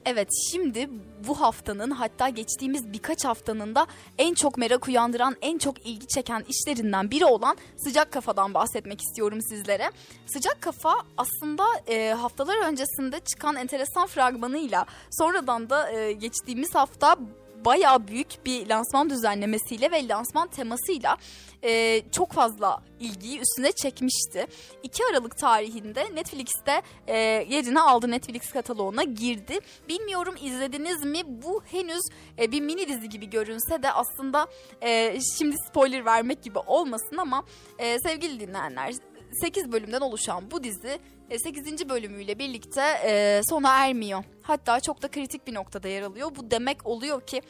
[0.06, 0.90] Evet şimdi
[1.28, 3.88] bu haftanın hatta geçtiğimiz birkaç haftanın da
[4.18, 9.42] en çok merak uyandıran, en çok ilgi çeken işlerinden biri olan Sıcak Kafa'dan bahsetmek istiyorum
[9.42, 9.92] sizlere.
[10.26, 17.18] Sıcak Kafa aslında e, haftalar öncesinde çıkan enteresan fragmanıyla sonradan da e, geçtiğimiz hafta
[17.66, 21.18] bayağı büyük bir lansman düzenlemesiyle ve lansman temasıyla
[21.64, 24.48] e, çok fazla ilgiyi üstüne çekmişti.
[24.84, 27.18] 2 Aralık tarihinde Netflix'te e,
[27.50, 29.60] yerini aldı Netflix kataloğuna girdi.
[29.90, 31.22] Bilmiyorum izlediniz mi?
[31.26, 32.02] Bu henüz
[32.40, 34.48] e, bir mini dizi gibi görünse de aslında
[34.82, 37.44] e, şimdi spoiler vermek gibi olmasın ama
[37.80, 38.94] e, sevgili dinleyenler
[39.42, 41.00] 8 bölümden oluşan bu dizi
[41.44, 41.82] 8.
[41.82, 44.24] E, bölümüyle birlikte e, sona ermiyor.
[44.42, 46.32] Hatta çok da kritik bir noktada yer alıyor.
[46.36, 47.42] Bu demek oluyor ki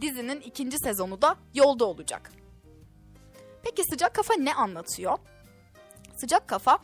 [0.00, 2.41] dizinin ikinci sezonu da yolda olacak.
[3.62, 5.18] Peki sıcak kafa ne anlatıyor?
[6.16, 6.78] Sıcak kafa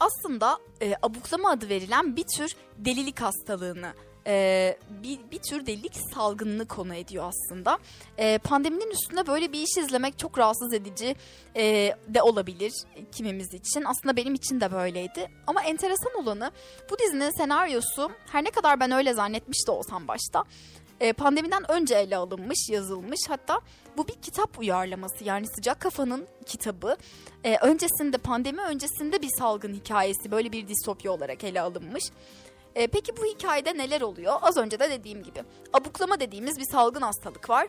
[0.00, 3.92] aslında e, abuklama adı verilen bir tür delilik hastalığını
[4.26, 7.78] e, bir, bir tür delilik salgınını konu ediyor aslında.
[8.18, 11.16] E, pandeminin üstünde böyle bir iş izlemek çok rahatsız edici
[11.56, 12.72] e, de olabilir
[13.12, 13.84] kimimiz için.
[13.84, 15.30] Aslında benim için de böyleydi.
[15.46, 16.50] Ama enteresan olanı
[16.90, 20.44] bu dizinin senaryosu her ne kadar ben öyle zannetmiş de olsam başta
[21.00, 23.20] e, pandemiden önce ele alınmış, yazılmış.
[23.28, 23.60] Hatta
[23.96, 26.96] bu bir kitap uyarlaması yani Sıcak Kafa'nın kitabı.
[27.44, 32.04] E, öncesinde pandemi öncesinde bir salgın hikayesi böyle bir distopya olarak ele alınmış.
[32.74, 34.38] E, peki bu hikayede neler oluyor?
[34.42, 37.68] Az önce de dediğim gibi abuklama dediğimiz bir salgın hastalık var.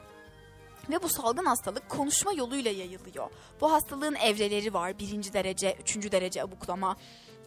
[0.90, 3.30] Ve bu salgın hastalık konuşma yoluyla yayılıyor.
[3.62, 5.00] Bu hastalığın evreleri var.
[5.00, 6.96] Birinci derece, üçüncü derece abuklama,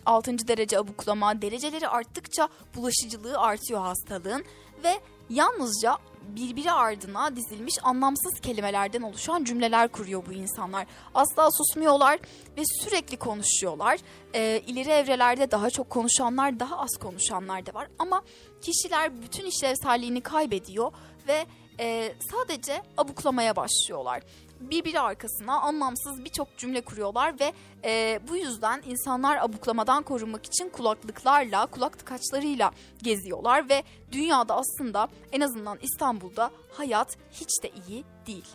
[0.07, 1.43] altıncı derece abuklama.
[1.43, 4.45] Dereceleri arttıkça bulaşıcılığı artıyor hastalığın.
[4.85, 10.87] Ve yalnızca birbiri ardına dizilmiş anlamsız kelimelerden oluşan cümleler kuruyor bu insanlar.
[11.14, 12.19] Asla susmuyorlar
[12.57, 13.99] ve sürekli konuşuyorlar.
[14.35, 17.88] E, ileri evrelerde daha çok konuşanlar, daha az konuşanlar da var.
[17.99, 18.23] Ama
[18.62, 20.93] kişiler bütün işlevselliğini kaybediyor
[21.29, 21.47] ve
[21.81, 24.23] e, sadece abuklamaya başlıyorlar.
[24.61, 27.53] Birbiri arkasına anlamsız birçok cümle kuruyorlar ve
[27.85, 32.70] e, bu yüzden insanlar abuklamadan korunmak için kulaklıklarla, kulak tıkaçlarıyla
[33.03, 38.46] geziyorlar ve dünyada aslında en azından İstanbul'da hayat hiç de iyi değil.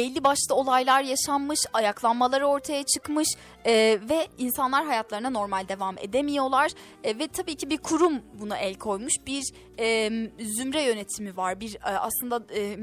[0.00, 3.28] Belli başlı olaylar yaşanmış, ayaklanmalar ortaya çıkmış
[3.64, 3.72] e,
[4.08, 6.70] ve insanlar hayatlarına normal devam edemiyorlar
[7.04, 9.44] e, ve tabii ki bir kurum buna el koymuş, bir
[9.78, 10.10] e,
[10.44, 12.76] zümre yönetimi var, bir e, aslında e,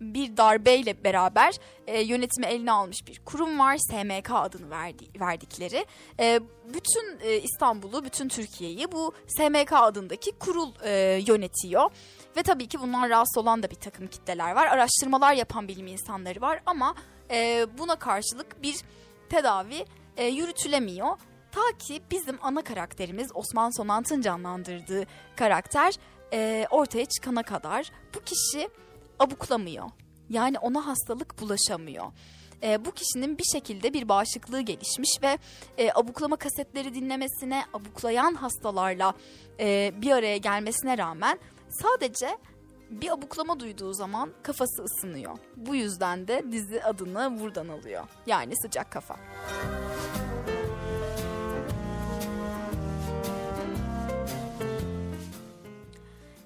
[0.00, 1.54] bir darbeyle beraber
[1.86, 3.76] e, yönetimi eline almış bir kurum var.
[3.76, 5.86] SMK adını verdi, verdikleri.
[6.20, 6.40] E,
[6.74, 11.90] bütün e, İstanbul'u, bütün Türkiye'yi bu SMK adındaki kurul e, yönetiyor.
[12.36, 14.66] Ve tabii ki bundan rahatsız olan da bir takım kitleler var.
[14.66, 16.94] Araştırmalar yapan bilim insanları var ama
[17.30, 18.76] e, buna karşılık bir
[19.28, 19.84] tedavi
[20.16, 21.18] e, yürütülemiyor.
[21.52, 25.04] Ta ki bizim ana karakterimiz Osman Sonant'ın canlandırdığı
[25.36, 25.94] karakter
[26.32, 28.68] e, ortaya çıkana kadar bu kişi
[29.18, 29.90] abuklamıyor.
[30.28, 32.06] Yani ona hastalık bulaşamıyor.
[32.62, 35.38] E, bu kişinin bir şekilde bir bağışıklığı gelişmiş ve
[35.78, 39.14] e, abuklama kasetleri dinlemesine, abuklayan hastalarla
[39.60, 41.38] e, bir araya gelmesine rağmen
[41.82, 42.38] sadece
[42.90, 45.38] bir abuklama duyduğu zaman kafası ısınıyor.
[45.56, 48.04] Bu yüzden de dizi adını buradan alıyor.
[48.26, 49.16] Yani sıcak kafa.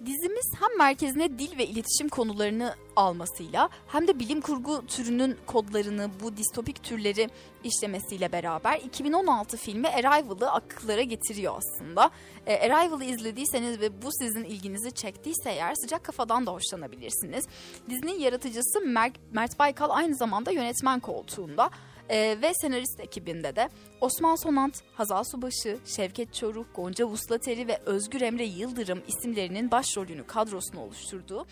[0.07, 6.37] Dizimiz hem merkezine dil ve iletişim konularını almasıyla hem de bilim kurgu türünün kodlarını, bu
[6.37, 7.29] distopik türleri
[7.65, 12.11] işlemesiyle beraber 2016 filmi Arrival'ı akıllara getiriyor aslında.
[12.47, 17.45] E, Arrival'ı izlediyseniz ve bu sizin ilginizi çektiyse eğer sıcak kafadan da hoşlanabilirsiniz.
[17.91, 21.71] Dizinin yaratıcısı Mert, Mert Baykal aynı zamanda yönetmen koltuğunda.
[22.11, 23.69] Ee, ve senarist ekibinde de
[24.01, 30.81] Osman Sonant, Hazal Subaşı, Şevket Çoruk, Gonca Vuslateri ve Özgür Emre Yıldırım isimlerinin başrolünü kadrosunu
[30.81, 31.47] oluşturduğu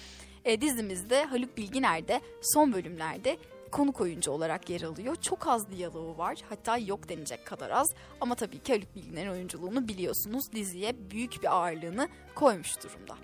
[0.45, 3.37] e, dizimizde Haluk Bilginer de son bölümlerde
[3.73, 5.17] konuk oyuncu olarak yer alıyor.
[5.17, 6.39] Çok az diyaloğu var.
[6.49, 7.87] Hatta yok denecek kadar az.
[8.21, 10.53] Ama tabii ki Haluk Bilginer'in oyunculuğunu biliyorsunuz.
[10.53, 13.17] Diziye büyük bir ağırlığını koymuş durumda.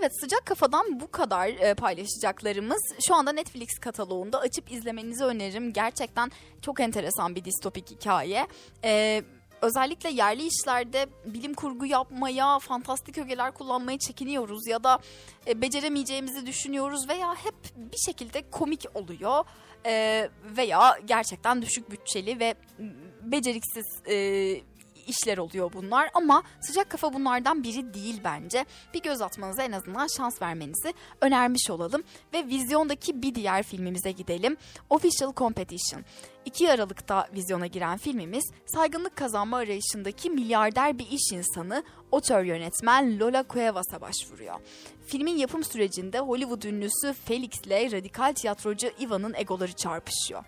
[0.00, 2.82] Evet sıcak kafadan bu kadar e, paylaşacaklarımız.
[3.08, 5.72] Şu anda Netflix kataloğunda açıp izlemenizi öneririm.
[5.72, 6.30] Gerçekten
[6.62, 8.46] çok enteresan bir distopik hikaye.
[8.82, 9.24] Evet
[9.62, 14.98] özellikle yerli işlerde bilim kurgu yapmaya, fantastik ögeler kullanmaya çekiniyoruz ya da
[15.46, 19.44] e, beceremeyeceğimizi düşünüyoruz veya hep bir şekilde komik oluyor
[19.86, 22.54] e, veya gerçekten düşük bütçeli ve
[23.22, 24.14] beceriksiz e,
[25.10, 28.64] işler oluyor bunlar ama sıcak kafa bunlardan biri değil bence.
[28.94, 32.02] Bir göz atmanıza en azından şans vermenizi önermiş olalım
[32.34, 34.56] ve vizyondaki bir diğer filmimize gidelim.
[34.90, 36.04] Official Competition.
[36.44, 43.44] 2 Aralık'ta vizyona giren filmimiz saygınlık kazanma arayışındaki milyarder bir iş insanı otör yönetmen Lola
[43.50, 44.60] Cuevas'a başvuruyor.
[45.06, 50.44] Filmin yapım sürecinde Hollywood ünlüsü Felix ile radikal tiyatrocu Ivan'ın egoları çarpışıyor.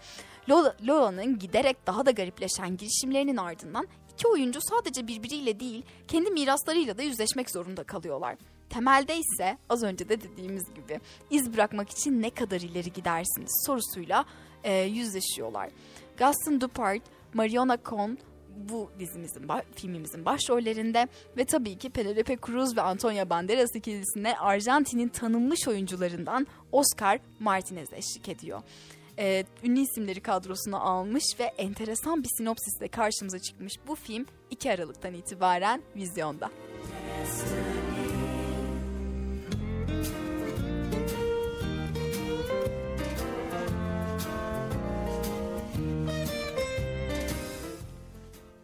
[0.49, 6.99] Lola, Lola'nın giderek daha da garipleşen girişimlerinin ardından İki oyuncu sadece birbiriyle değil, kendi miraslarıyla
[6.99, 8.37] da yüzleşmek zorunda kalıyorlar.
[8.71, 11.01] Temelde ise az önce de dediğimiz gibi
[11.31, 14.25] iz bırakmak için ne kadar ileri gidersiniz sorusuyla
[14.65, 15.71] e, yüzleşiyorlar.
[16.17, 17.03] Gaston Dupart,
[17.35, 18.19] Mariona Cohn
[18.57, 25.69] bu dizimizin, filmimizin başrollerinde ve tabii ki Penelope Cruz ve Antonio Banderas ikilisine Arjantin'in tanınmış
[25.69, 28.63] oyuncularından Oscar Martinez eşlik ediyor
[29.23, 35.15] e, ünlü isimleri kadrosuna almış ve enteresan bir sinopsisle karşımıza çıkmış bu film 2 Aralık'tan
[35.15, 36.51] itibaren vizyonda.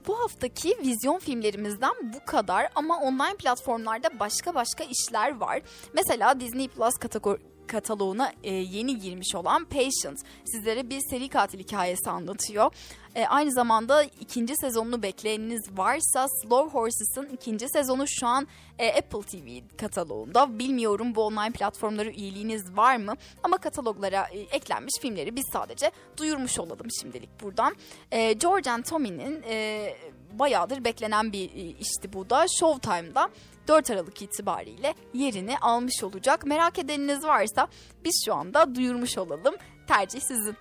[0.07, 5.63] Bu haftaki vizyon filmlerimizden bu kadar ama online platformlarda başka başka işler var.
[5.95, 12.11] Mesela Disney Plus kategori kataloğuna e, yeni girmiş olan Patient sizlere bir seri katil hikayesi
[12.11, 12.73] anlatıyor.
[13.15, 18.47] E, aynı zamanda ikinci sezonunu bekleyeniniz varsa Slow Horses'ın ikinci sezonu şu an
[18.79, 20.59] e, Apple TV kataloğunda.
[20.59, 23.15] Bilmiyorum bu online platformları üyeliğiniz var mı?
[23.43, 27.77] Ama kataloglara e, eklenmiş filmleri biz sadece duyurmuş olalım şimdilik buradan.
[28.11, 29.89] E, George and Tommy'nin e,
[30.33, 32.47] bayağıdır beklenen bir e, işti bu da.
[32.59, 33.29] Showtime'da
[33.69, 36.47] 4 Aralık itibariyle yerini almış olacak.
[36.47, 37.69] Merak edeniniz varsa
[38.05, 39.55] biz şu anda duyurmuş olalım.
[39.89, 40.57] Tercih sizin.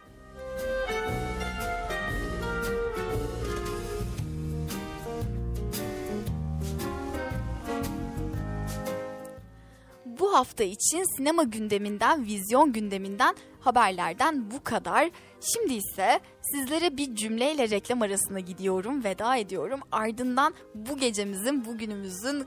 [10.06, 15.10] Bu hafta için sinema gündeminden, vizyon gündeminden, haberlerden bu kadar.
[15.42, 19.79] Şimdi ise sizlere bir cümleyle reklam arasına gidiyorum, veda ediyorum.
[19.92, 22.46] Ardından bu gecemizin, bugünümüzün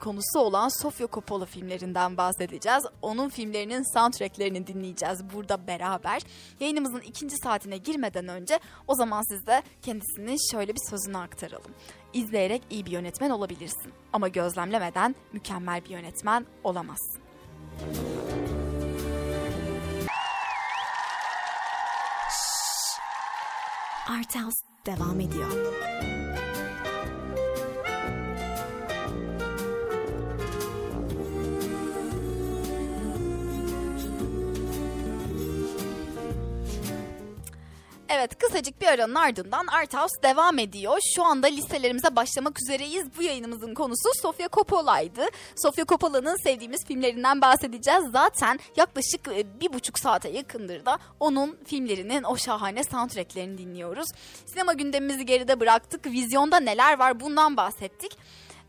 [0.00, 2.84] konusu olan Sofia Coppola filmlerinden bahsedeceğiz.
[3.02, 6.22] Onun filmlerinin soundtracklerini dinleyeceğiz burada beraber.
[6.60, 11.72] Yayınımızın ikinci saatine girmeden önce o zaman sizde kendisinin şöyle bir sözünü aktaralım.
[12.12, 17.22] İzleyerek iyi bir yönetmen olabilirsin ama gözlemlemeden mükemmel bir yönetmen olamazsın.
[24.08, 25.91] House devam ediyor.
[38.14, 40.98] Evet kısacık bir aranın ardından Art House devam ediyor.
[41.16, 43.06] Şu anda listelerimize başlamak üzereyiz.
[43.18, 45.26] Bu yayınımızın konusu Sofia Coppola'ydı.
[45.56, 48.04] Sofia Coppola'nın sevdiğimiz filmlerinden bahsedeceğiz.
[48.12, 54.08] Zaten yaklaşık e, bir buçuk saate yakındır da onun filmlerinin o şahane soundtracklerini dinliyoruz.
[54.46, 56.06] Sinema gündemimizi geride bıraktık.
[56.06, 58.18] Vizyonda neler var bundan bahsettik.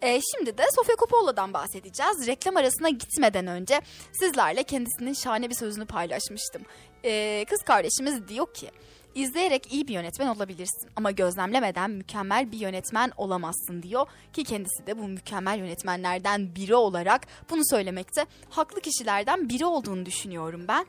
[0.01, 2.27] Ee, şimdi de Sofia Coppola'dan bahsedeceğiz.
[2.27, 3.81] Reklam arasına gitmeden önce
[4.11, 6.61] sizlerle kendisinin şahane bir sözünü paylaşmıştım.
[7.05, 8.71] Ee, kız kardeşimiz diyor ki
[9.15, 14.97] İzleyerek iyi bir yönetmen olabilirsin ama gözlemlemeden mükemmel bir yönetmen olamazsın diyor ki kendisi de
[14.97, 20.85] bu mükemmel yönetmenlerden biri olarak bunu söylemekte haklı kişilerden biri olduğunu düşünüyorum ben.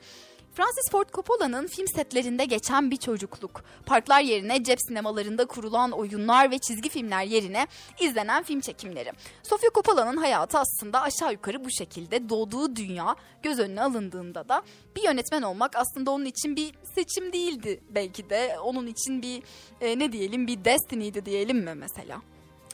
[0.54, 6.58] Francis Ford Coppola'nın film setlerinde geçen bir çocukluk, parklar yerine cep sinemalarında kurulan oyunlar ve
[6.58, 7.66] çizgi filmler yerine
[8.00, 9.12] izlenen film çekimleri.
[9.42, 14.62] Sofia Coppola'nın hayatı aslında aşağı yukarı bu şekilde doğduğu dünya göz önüne alındığında da
[14.96, 18.56] bir yönetmen olmak aslında onun için bir seçim değildi belki de.
[18.62, 19.42] Onun için bir
[19.80, 22.20] e, ne diyelim bir destiny'di diyelim mi mesela?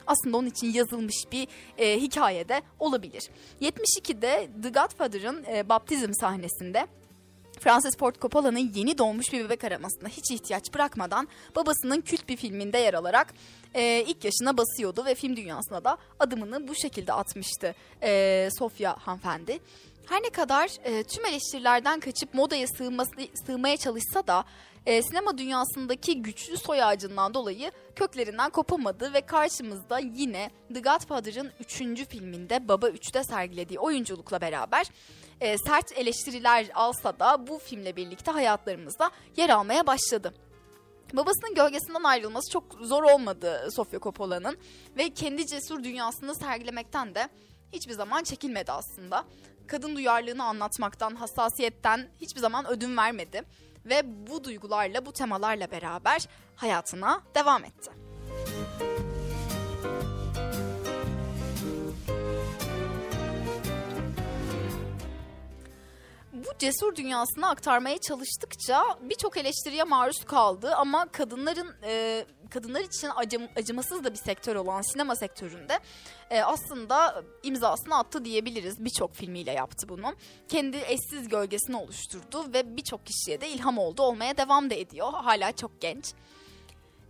[0.07, 3.29] aslında onun için yazılmış bir e, hikayede olabilir.
[3.61, 6.87] 72'de The Godfather'ın e, baptizm sahnesinde
[7.61, 12.77] Francis Ford Coppola'nın yeni doğmuş bir bebek aramasına hiç ihtiyaç bırakmadan babasının kült bir filminde
[12.77, 13.33] yer alarak
[13.73, 19.59] e, ilk yaşına basıyordu ve film dünyasına da adımını bu şekilde atmıştı e, Sofia hanımefendi.
[20.09, 23.11] Her ne kadar e, tüm eleştirilerden kaçıp modaya sığması,
[23.45, 24.45] sığmaya çalışsa da
[24.85, 32.07] e, sinema dünyasındaki güçlü soy ağacından dolayı köklerinden kopamadı ve karşımızda yine The Godfather'ın 3.
[32.09, 34.87] filminde Baba 3'te sergilediği oyunculukla beraber
[35.41, 40.33] e, sert eleştiriler alsa da bu filmle birlikte hayatlarımızda yer almaya başladı.
[41.13, 44.57] Babasının gölgesinden ayrılması çok zor olmadı Sofia Coppola'nın
[44.97, 47.29] ve kendi cesur dünyasını sergilemekten de
[47.73, 49.23] hiçbir zaman çekilmedi aslında.
[49.67, 53.41] Kadın duyarlılığını anlatmaktan, hassasiyetten hiçbir zaman ödün vermedi
[53.85, 57.91] ve bu duygularla, bu temalarla beraber hayatına devam etti.
[58.79, 58.90] bu
[66.61, 74.03] cesur dünyasını aktarmaya çalıştıkça birçok eleştiriye maruz kaldı ama kadınların e, kadınlar için acım, acımasız
[74.03, 75.79] da bir sektör olan sinema sektöründe
[76.29, 78.85] e, aslında imzasını attı diyebiliriz.
[78.85, 80.15] Birçok filmiyle yaptı bunu.
[80.47, 84.01] Kendi eşsiz gölgesini oluşturdu ve birçok kişiye de ilham oldu.
[84.01, 85.13] Olmaya devam da ediyor.
[85.13, 86.13] Hala çok genç.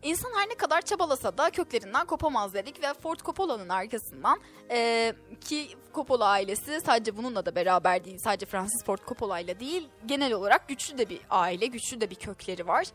[0.03, 4.39] İnsan her ne kadar çabalasa da köklerinden kopamaz dedik ve Ford Coppola'nın arkasından
[4.71, 9.89] e, ki Coppola ailesi sadece bununla da beraber değil sadece Francis Ford Coppola ile değil
[10.05, 12.87] genel olarak güçlü de bir aile güçlü de bir kökleri var.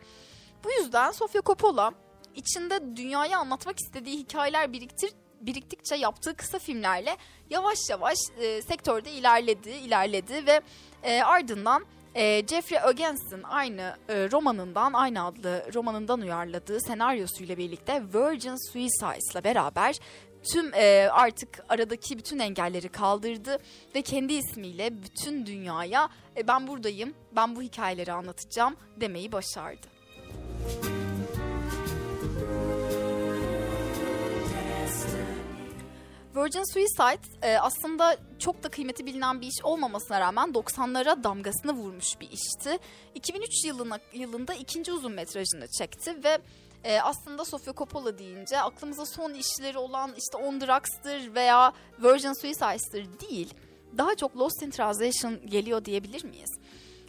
[0.65, 1.93] Bu yüzden Sofia Coppola
[2.35, 7.17] içinde dünyayı anlatmak istediği hikayeler biriktir biriktikçe yaptığı kısa filmlerle
[7.51, 10.61] yavaş yavaş e, sektörde ilerledi ilerledi ve
[11.03, 11.87] e, ardından
[12.17, 19.45] e, Jeffrey Ögens'in aynı e, romanından, aynı adlı romanından uyarladığı senaryosuyla birlikte Virgin Suicides ile
[19.45, 19.99] beraber
[20.53, 23.59] tüm e, artık aradaki bütün engelleri kaldırdı
[23.95, 29.87] ve kendi ismiyle bütün dünyaya e, ben buradayım, ben bu hikayeleri anlatacağım demeyi başardı.
[36.37, 42.21] Virgin Suicide e, aslında çok da kıymeti bilinen bir iş olmamasına rağmen 90'lara damgasını vurmuş
[42.21, 42.79] bir işti.
[43.15, 46.39] 2003 yılına, yılında ikinci uzun metrajını çekti ve
[46.85, 51.73] e, aslında Sofia Coppola deyince aklımıza son işleri olan işte On Drugs'tır veya
[52.03, 53.55] Virgin Suicide'dır değil.
[53.99, 56.59] Daha çok Lost in Translation geliyor diyebilir miyiz?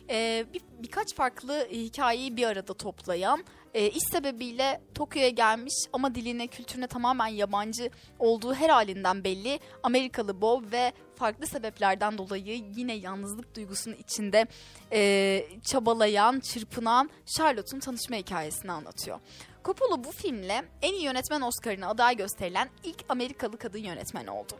[0.09, 3.43] E, bir, birkaç farklı hikayeyi bir arada toplayan
[3.77, 9.59] e, iş sebebiyle Tokyo'ya gelmiş ama diline, kültürüne tamamen yabancı olduğu her halinden belli.
[9.83, 14.47] Amerikalı Bob ve farklı sebeplerden dolayı yine yalnızlık duygusunun içinde
[14.91, 19.19] e, çabalayan, çırpınan Charlotte'un tanışma hikayesini anlatıyor.
[19.65, 24.53] Coppola bu filmle en iyi yönetmen Oscar'ına aday gösterilen ilk Amerikalı kadın yönetmen oldu.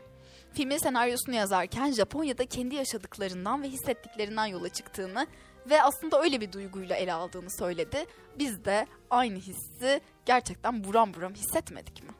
[0.52, 5.26] Filmin senaryosunu yazarken Japonya'da kendi yaşadıklarından ve hissettiklerinden yola çıktığını
[5.70, 8.06] ve aslında öyle bir duyguyla ele aldığını söyledi.
[8.38, 12.10] Biz de aynı hissi gerçekten buram buram hissetmedik mi?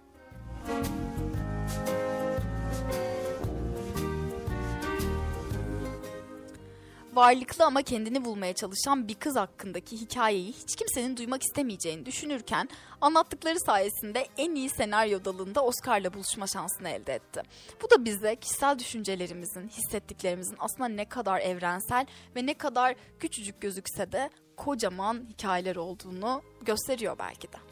[7.18, 12.68] Varlıklı ama kendini bulmaya çalışan bir kız hakkındaki hikayeyi hiç kimsenin duymak istemeyeceğini düşünürken
[13.00, 17.42] anlattıkları sayesinde en iyi senaryo dalında Oscar'la buluşma şansını elde etti.
[17.82, 22.06] Bu da bize kişisel düşüncelerimizin, hissettiklerimizin aslında ne kadar evrensel
[22.36, 27.67] ve ne kadar küçücük gözükse de kocaman hikayeler olduğunu gösteriyor belki de.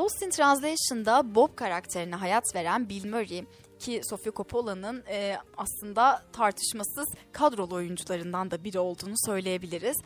[0.00, 3.44] Lost in Translation'da Bob karakterine hayat veren Bill Murray
[3.78, 9.96] ki Sofia Coppola'nın e, aslında tartışmasız kadrolu oyuncularından da biri olduğunu söyleyebiliriz.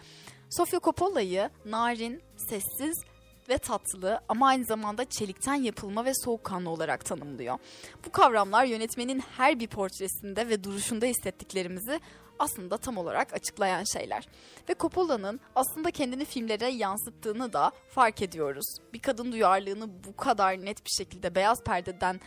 [0.51, 3.05] Sofia Coppola'yı narin, sessiz
[3.49, 7.59] ve tatlı ama aynı zamanda çelikten yapılma ve soğukkanlı olarak tanımlıyor.
[8.07, 12.01] Bu kavramlar yönetmenin her bir portresinde ve duruşunda hissettiklerimizi
[12.39, 14.29] aslında tam olarak açıklayan şeyler.
[14.69, 18.77] Ve Coppola'nın aslında kendini filmlere yansıttığını da fark ediyoruz.
[18.93, 22.21] Bir kadın duyarlılığını bu kadar net bir şekilde beyaz perdeden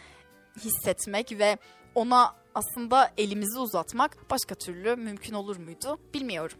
[0.59, 1.57] hissetmek ve
[1.95, 6.57] ona aslında elimizi uzatmak başka türlü mümkün olur muydu bilmiyorum.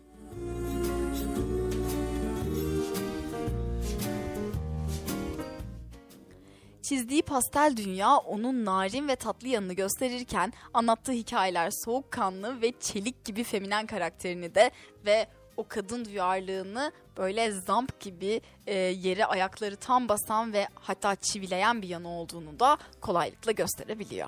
[6.90, 13.44] Çizdiği pastel dünya onun narin ve tatlı yanını gösterirken anlattığı hikayeler soğukkanlı ve çelik gibi
[13.44, 14.72] feminen karakterini de
[15.06, 15.28] ve
[15.58, 21.88] o kadın duyarlılığını böyle zamp gibi e, yere ayakları tam basan ve hatta çivileyen bir
[21.88, 24.28] yanı olduğunu da kolaylıkla gösterebiliyor.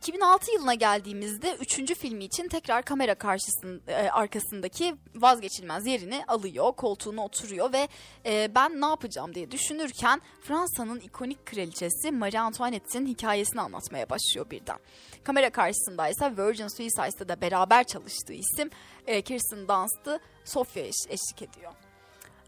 [0.00, 7.24] 2006 yılına geldiğimizde üçüncü filmi için tekrar kamera karşısında, e, arkasındaki vazgeçilmez yerini alıyor, koltuğuna
[7.24, 7.88] oturuyor ve
[8.26, 14.78] e, ben ne yapacağım diye düşünürken Fransa'nın ikonik kraliçesi Marie Antoinette'in hikayesini anlatmaya başlıyor birden.
[15.24, 18.70] Kamera karşısında ise Virgin Suicide'da da beraber çalıştığı isim
[19.06, 21.72] e, Kirsten Dunst'ı Sofia eş, eşlik ediyor.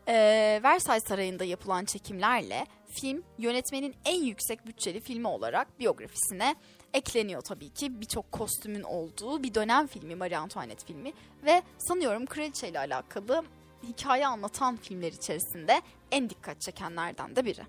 [0.09, 0.15] E,
[0.63, 2.67] Versailles Sarayı'nda yapılan çekimlerle
[3.01, 6.57] film yönetmenin en yüksek bütçeli filmi olarak biyografisine
[6.95, 8.01] ekleniyor tabii ki.
[8.01, 11.13] Birçok kostümün olduğu bir dönem filmi Marie Antoinette filmi
[11.45, 13.43] ve sanıyorum kraliçe ile alakalı
[13.83, 17.63] hikaye anlatan filmler içerisinde en dikkat çekenlerden de biri.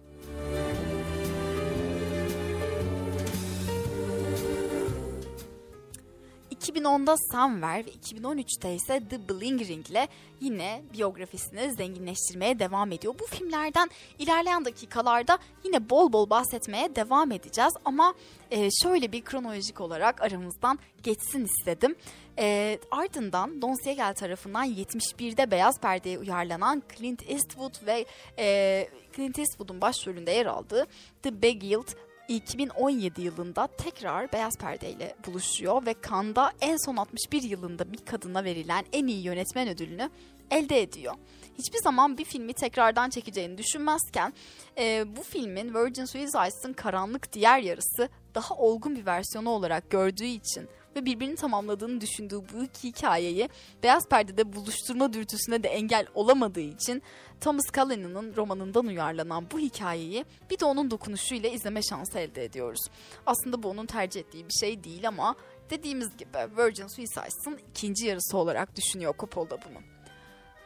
[6.64, 10.08] 2010'da Somewhere ve 2013'te ise The Bling Ring ile
[10.42, 13.16] yine biyografisini zenginleştirmeye devam ediyor.
[13.20, 13.90] Bu filmlerden
[14.20, 18.14] ilerleyen dakikalarda yine bol bol bahsetmeye devam edeceğiz ama
[18.52, 21.96] e, şöyle bir kronolojik olarak aramızdan geçsin istedim.
[22.40, 28.06] E, ardından Don Siegel tarafından 71'de Beyaz Perde'ye uyarlanan Clint Eastwood ve
[28.40, 30.88] e, Clint Eastwood'un başrolünde yer aldığı
[31.24, 31.88] The Beguiled
[32.28, 38.44] 2017 yılında tekrar Beyaz Perde ile buluşuyor ve Cannes'da en son 61 yılında bir kadına
[38.44, 40.10] verilen en iyi yönetmen ödülünü
[40.52, 41.14] elde ediyor.
[41.58, 44.34] Hiçbir zaman bir filmi tekrardan çekeceğini düşünmezken
[44.78, 50.70] e, bu filmin Virgin Suicides'ın karanlık diğer yarısı daha olgun bir versiyonu olarak gördüğü için
[50.96, 53.50] ve birbirini tamamladığını düşündüğü bu iki hikayeyi
[53.84, 57.04] beyaz perdede buluşturma dürtüsüne de engel olamadığı için
[57.42, 62.82] Thomas Cullinan'ın romanından uyarlanan bu hikayeyi bir de onun dokunuşuyla izleme şansı elde ediyoruz.
[63.26, 65.36] Aslında bu onun tercih ettiği bir şey değil ama
[65.70, 69.93] dediğimiz gibi Virgin Suicides'ın ikinci yarısı olarak düşünüyor Coppola bunu.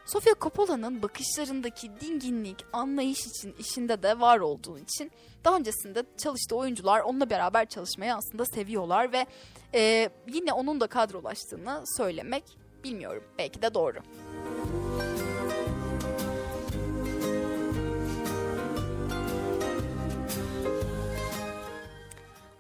[0.08, 5.12] Sofia Coppola'nın bakışlarındaki dinginlik, anlayış için işinde de var olduğu için
[5.46, 9.26] daha öncesinde çalıştığı oyuncular onunla beraber çalışmayı aslında seviyorlar ve
[9.74, 12.44] e, yine onun da kadrolaştığını söylemek
[12.84, 13.24] bilmiyorum.
[13.38, 13.98] Belki de doğru.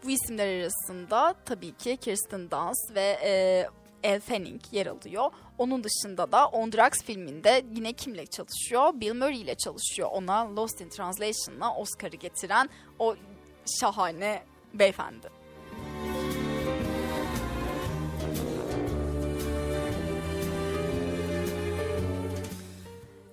[0.03, 3.65] Bu isimler arasında tabii ki Kirsten Dunst ve e,
[4.03, 5.31] Elle Fanning yer alıyor.
[5.57, 8.91] Onun dışında da On Drugs filminde yine kimle çalışıyor?
[8.93, 10.09] Bill Murray ile çalışıyor.
[10.11, 12.69] Ona Lost in Translation'la Oscar'ı getiren
[12.99, 13.15] o
[13.79, 14.43] şahane
[14.73, 15.29] beyefendi.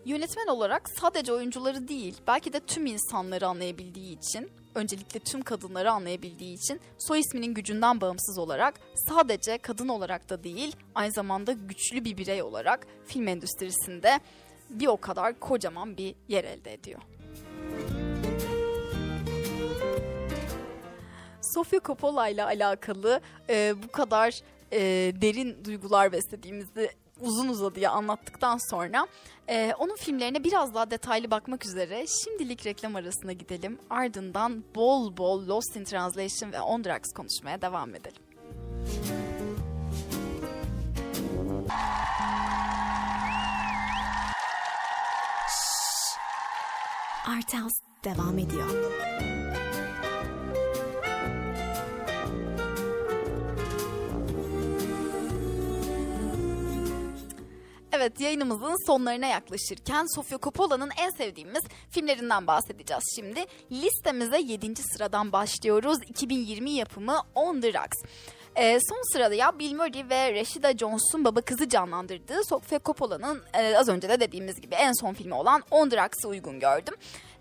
[0.04, 6.54] Yönetmen olarak sadece oyuncuları değil, belki de tüm insanları anlayabildiği için, öncelikle tüm kadınları anlayabildiği
[6.54, 8.74] için soy isminin gücünden bağımsız olarak
[9.08, 14.20] sadece kadın olarak da değil aynı zamanda güçlü bir birey olarak film endüstrisinde
[14.70, 17.00] bir o kadar kocaman bir yer elde ediyor.
[21.40, 24.40] Sofia Coppola ile alakalı e, bu kadar
[24.72, 24.80] e,
[25.20, 26.90] derin duygular beslediğimizi
[27.20, 29.06] uzun uzadıya anlattıktan sonra
[29.48, 33.78] e, onun filmlerine biraz daha detaylı bakmak üzere şimdilik reklam arasına gidelim.
[33.90, 38.22] Ardından bol bol Lost in Translation ve On Drugs konuşmaya devam edelim.
[47.26, 47.72] Artels
[48.04, 48.68] devam ediyor.
[58.04, 63.44] Evet yayınımızın sonlarına yaklaşırken Sofia Coppola'nın en sevdiğimiz filmlerinden bahsedeceğiz şimdi.
[63.72, 64.76] Listemize 7.
[64.76, 65.98] sıradan başlıyoruz.
[66.08, 68.02] 2020 yapımı On the Rocks.
[68.56, 73.76] Ee, son sırada ya Bill Murray ve Rashida Jones'un baba kızı canlandırdığı Sofia Coppola'nın e,
[73.76, 76.94] az önce de dediğimiz gibi en son filmi olan On the Rocks'ı uygun gördüm.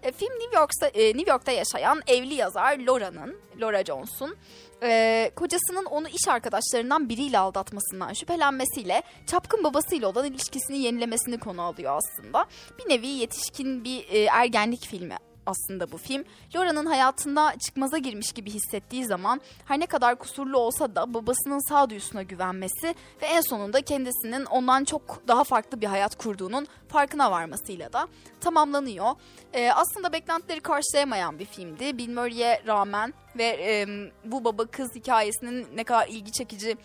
[0.03, 4.37] E, film New York'ta, e, New York'ta yaşayan evli yazar Laura'nın, Laura Jones'un
[4.83, 11.97] e, kocasının onu iş arkadaşlarından biriyle aldatmasından şüphelenmesiyle çapkın babasıyla olan ilişkisini yenilemesini konu alıyor
[11.97, 12.45] aslında.
[12.79, 16.23] Bir nevi yetişkin bir e, ergenlik filmi aslında bu film.
[16.55, 22.23] Laura'nın hayatında çıkmaza girmiş gibi hissettiği zaman her ne kadar kusurlu olsa da babasının sağduyusuna
[22.23, 28.07] güvenmesi ve en sonunda kendisinin ondan çok daha farklı bir hayat kurduğunun farkına varmasıyla da
[28.41, 29.11] tamamlanıyor.
[29.53, 31.97] Ee, aslında beklentileri karşılayamayan bir filmdi.
[31.97, 33.87] Bill Murray'e rağmen ve e,
[34.25, 36.77] bu baba kız hikayesinin ne kadar ilgi çekici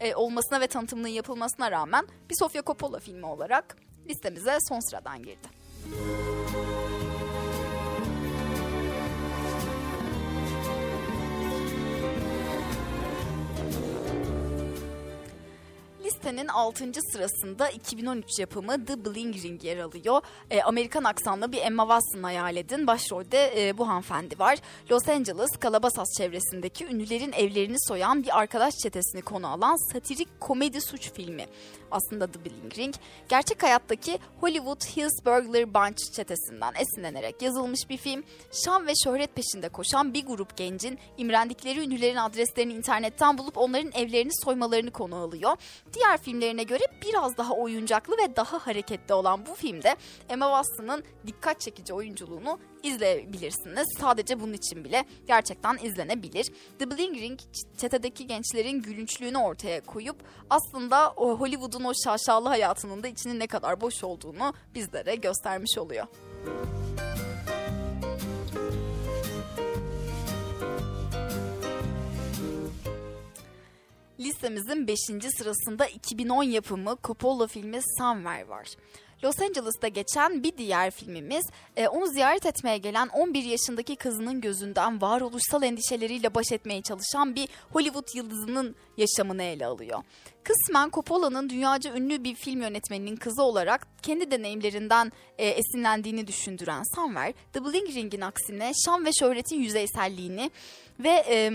[0.00, 3.76] e, olmasına ve tanıtımının yapılmasına rağmen bir Sofia Coppola filmi olarak
[4.08, 5.48] listemize son sıradan girdi.
[16.04, 16.84] Listenin 6.
[17.12, 20.20] sırasında 2013 yapımı The Bling Ring yer alıyor.
[20.50, 22.86] E, Amerikan aksanlı bir Emma Watson hayal edin.
[22.86, 24.58] Başrolde e, bu hanımefendi var.
[24.90, 31.12] Los Angeles, Calabasas çevresindeki ünlülerin evlerini soyan bir arkadaş çetesini konu alan satirik komedi suç
[31.12, 31.46] filmi
[31.92, 32.94] aslında The Bling Ring.
[33.28, 38.24] Gerçek hayattaki Hollywood Hills Burglar Bunch çetesinden esinlenerek yazılmış bir film.
[38.64, 44.32] Şan ve şöhret peşinde koşan bir grup gencin imrendikleri ünlülerin adreslerini internetten bulup onların evlerini
[44.44, 45.56] soymalarını konu alıyor.
[45.92, 49.96] Diğer filmlerine göre biraz daha oyuncaklı ve daha hareketli olan bu filmde
[50.28, 53.86] Emma Watson'ın dikkat çekici oyunculuğunu izleyebilirsiniz.
[54.00, 56.52] Sadece bunun için bile gerçekten izlenebilir.
[56.78, 57.40] The Bling Ring
[57.78, 60.16] çetedeki gençlerin gülünçlüğünü ortaya koyup
[60.50, 61.40] aslında o
[61.82, 66.06] Hollywood'un o şaşalı hayatının da içinin ne kadar boş olduğunu bizlere göstermiş oluyor.
[74.20, 74.98] Listemizin 5.
[75.38, 78.68] sırasında 2010 yapımı Coppola filmi Somewhere var.
[79.24, 81.44] Los Angeles'ta geçen bir diğer filmimiz
[81.76, 87.48] e, onu ziyaret etmeye gelen 11 yaşındaki kızının gözünden varoluşsal endişeleriyle baş etmeye çalışan bir
[87.72, 90.02] Hollywood yıldızının yaşamını ele alıyor.
[90.44, 97.34] Kısmen Coppola'nın dünyaca ünlü bir film yönetmeninin kızı olarak kendi deneyimlerinden e, esinlendiğini düşündüren Somewhere,
[97.52, 100.50] The Bling Ring'in aksine şan ve şöhretin yüzeyselliğini
[100.98, 101.50] ve e,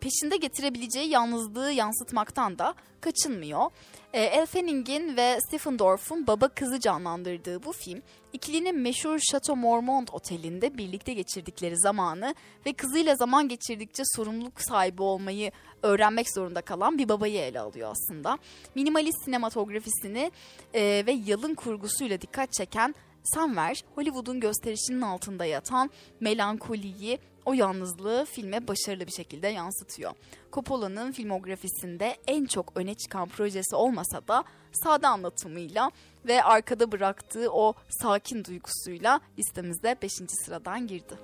[0.00, 3.70] peşinde getirebileceği yalnızlığı yansıtmaktan da kaçınmıyor.
[4.16, 8.02] E, Elle Fanning'in ve Stephen Dorff'un baba kızı canlandırdığı bu film,
[8.32, 12.34] ikilinin meşhur Chateau Marmont otelinde birlikte geçirdikleri zamanı
[12.66, 15.52] ve kızıyla zaman geçirdikçe sorumluluk sahibi olmayı
[15.82, 18.38] öğrenmek zorunda kalan bir babayı ele alıyor aslında.
[18.74, 20.30] Minimalist sinematografisini
[20.74, 22.94] e, ve yalın kurgusuyla dikkat çeken
[23.34, 25.90] Somewhere, Hollywood'un gösterişinin altında yatan
[26.20, 30.12] melankoliyi o yalnızlığı filme başarılı bir şekilde yansıtıyor.
[30.52, 35.90] Coppola'nın filmografisinde en çok öne çıkan projesi olmasa da sade anlatımıyla
[36.26, 40.12] ve arkada bıraktığı o sakin duygusuyla listemizde 5.
[40.44, 41.14] sıradan girdi.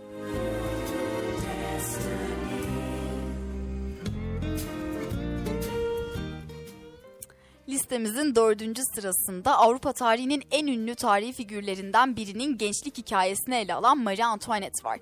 [7.72, 14.24] Listemizin dördüncü sırasında Avrupa tarihinin en ünlü tarihi figürlerinden birinin gençlik hikayesini ele alan Marie
[14.24, 15.00] Antoinette var.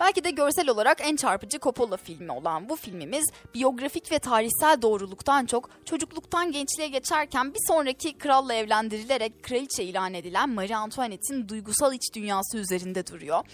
[0.00, 5.46] Belki de görsel olarak en çarpıcı Coppola filmi olan bu filmimiz biyografik ve tarihsel doğruluktan
[5.46, 12.14] çok çocukluktan gençliğe geçerken bir sonraki kralla evlendirilerek kraliçe ilan edilen Marie Antoinette'in duygusal iç
[12.14, 13.44] dünyası üzerinde duruyor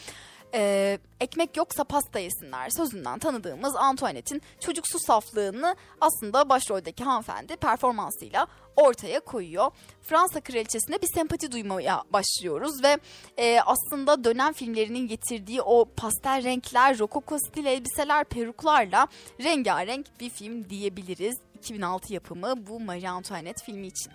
[0.54, 8.46] e, ekmek yoksa pasta yesinler sözünden tanıdığımız Antoinette'in çocuksu saflığını aslında başroldeki hanımefendi performansıyla
[8.76, 9.70] ortaya koyuyor.
[10.02, 12.98] Fransa kraliçesine bir sempati duymaya başlıyoruz ve
[13.36, 19.08] e, aslında dönem filmlerinin getirdiği o pastel renkler, rokoko stil elbiseler, peruklarla
[19.40, 21.36] rengarenk bir film diyebiliriz.
[21.58, 24.12] 2006 yapımı bu Marie Antoinette filmi için.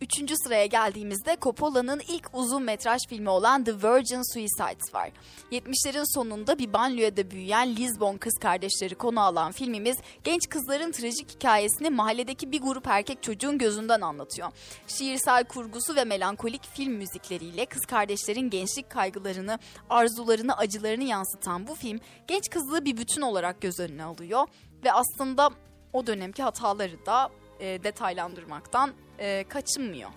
[0.00, 5.10] Üçüncü sıraya geldiğimizde Coppola'nın ilk uzun metraj filmi olan The Virgin Suicides var.
[5.52, 11.90] 70'lerin sonunda bir banliyöde büyüyen Lisbon kız kardeşleri konu alan filmimiz genç kızların trajik hikayesini
[11.90, 14.48] mahalledeki bir grup erkek çocuğun gözünden anlatıyor.
[14.88, 19.58] Şiirsel kurgusu ve melankolik film müzikleriyle kız kardeşlerin gençlik kaygılarını,
[19.90, 24.46] arzularını, acılarını yansıtan bu film genç kızlığı bir bütün olarak göz önüne alıyor
[24.84, 25.50] ve aslında
[25.92, 27.30] o dönemki hataları da
[27.60, 30.10] e, detaylandırmaktan e, kaçınmıyor.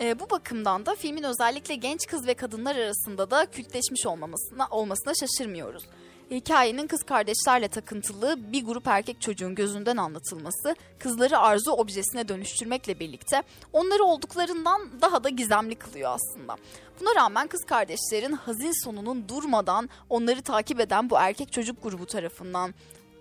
[0.00, 5.14] E, bu bakımdan da filmin özellikle genç kız ve kadınlar arasında da kültleşmiş olmamasına, olmasına
[5.14, 5.84] şaşırmıyoruz.
[6.30, 13.42] Hikayenin kız kardeşlerle takıntılı bir grup erkek çocuğun gözünden anlatılması, kızları arzu objesine dönüştürmekle birlikte
[13.72, 16.56] onları olduklarından daha da gizemli kılıyor aslında.
[17.00, 22.74] Buna rağmen kız kardeşlerin hazin sonunun durmadan onları takip eden bu erkek çocuk grubu tarafından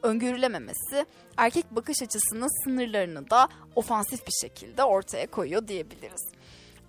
[0.03, 1.05] öngörülememesi
[1.37, 6.37] erkek bakış açısının sınırlarını da ofansif bir şekilde ortaya koyuyor diyebiliriz.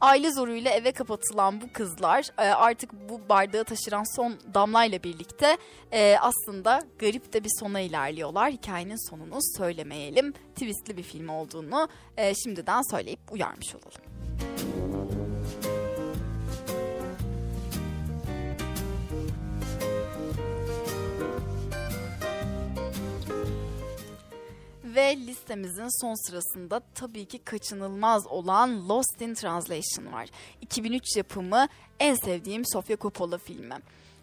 [0.01, 5.57] Aile zoruyla eve kapatılan bu kızlar e, artık bu bardağı taşıran son damlayla birlikte
[5.93, 8.53] e, aslında garip de bir sona ilerliyorlar.
[8.53, 10.33] Hikayenin sonunu söylemeyelim.
[10.33, 14.18] Twistli bir film olduğunu e, şimdiden söyleyip uyarmış olalım.
[24.99, 30.29] Ve listemizin son sırasında tabii ki kaçınılmaz olan Lost in Translation var.
[30.61, 31.69] 2003 yapımı
[32.01, 33.75] en sevdiğim Sofia Coppola filmi.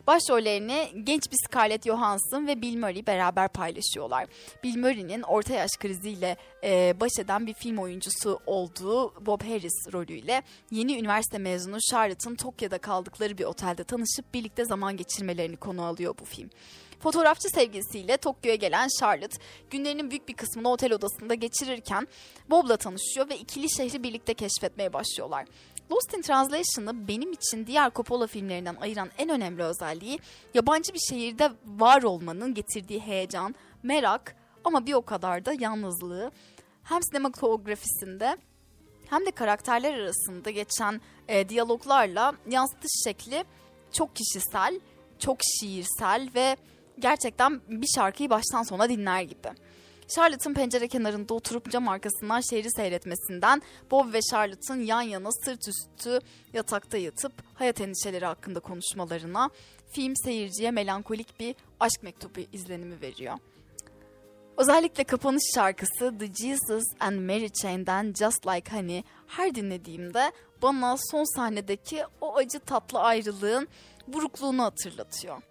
[0.07, 4.26] Başrollerini genç bir Scarlett Johansson ve Bill Murray beraber paylaşıyorlar.
[4.63, 10.43] Bill Murray'nin orta yaş kriziyle e, baş eden bir film oyuncusu olduğu Bob Harris rolüyle
[10.71, 16.26] yeni üniversite mezunu Charlotte'ın Tokyo'da kaldıkları bir otelde tanışıp birlikte zaman geçirmelerini konu alıyor bu
[16.26, 16.49] film.
[17.06, 19.38] Fotoğrafçı sevgilisiyle Tokyo'ya gelen Charlotte
[19.70, 22.08] günlerinin büyük bir kısmını otel odasında geçirirken
[22.49, 25.45] Bob'la tanışıyor ve ikili şehri birlikte keşfetmeye başlıyorlar.
[25.91, 30.20] Lost in Translation'ı benim için diğer Coppola filmlerinden ayıran en önemli özelliği
[30.53, 36.32] yabancı bir şehirde var olmanın getirdiği heyecan, merak ama bir o kadar da yalnızlığı.
[36.84, 38.38] Hem sinematografisinde
[39.10, 43.43] hem de karakterler arasında geçen e, diyaloglarla yansıtış şekli
[43.91, 44.80] çok kişisel,
[45.20, 46.58] çok şiirsel ve
[46.99, 49.49] gerçekten bir şarkıyı baştan sona dinler gibi.
[50.07, 56.19] Charlotte'ın pencere kenarında oturup cam arkasından şehri seyretmesinden Bob ve Charlotte'ın yan yana sırt üstü
[56.53, 59.49] yatakta yatıp hayat endişeleri hakkında konuşmalarına
[59.91, 63.37] film seyirciye melankolik bir aşk mektubu izlenimi veriyor.
[64.57, 70.31] Özellikle kapanış şarkısı The Jesus and Mary Chain'den Just Like Honey her dinlediğimde
[70.61, 73.67] bana son sahnedeki o acı tatlı ayrılığın
[74.07, 75.41] burukluğunu hatırlatıyor.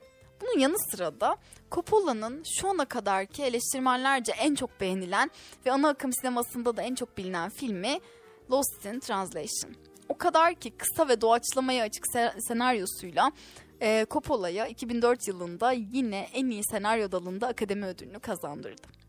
[0.41, 1.37] Bunun yanı sıra da
[1.72, 5.30] Coppola'nın şu ana kadarki eleştirmenlerce en çok beğenilen
[5.66, 8.01] ve ana akım sinemasında da en çok bilinen filmi
[8.51, 9.74] Lost in Translation.
[10.09, 12.07] O kadar ki kısa ve doğaçlamaya açık
[12.49, 13.32] senaryosuyla
[13.82, 19.04] e, Coppola'ya 2004 yılında yine en iyi senaryo dalında akademi ödülünü kazandırdı.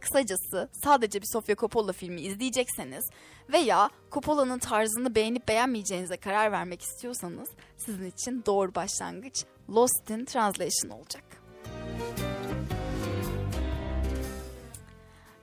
[0.00, 3.04] Kısacası sadece bir Sofia Coppola filmi izleyecekseniz
[3.52, 10.90] veya Coppola'nın tarzını beğenip beğenmeyeceğinize karar vermek istiyorsanız sizin için doğru başlangıç Lost in Translation
[10.90, 11.24] olacak.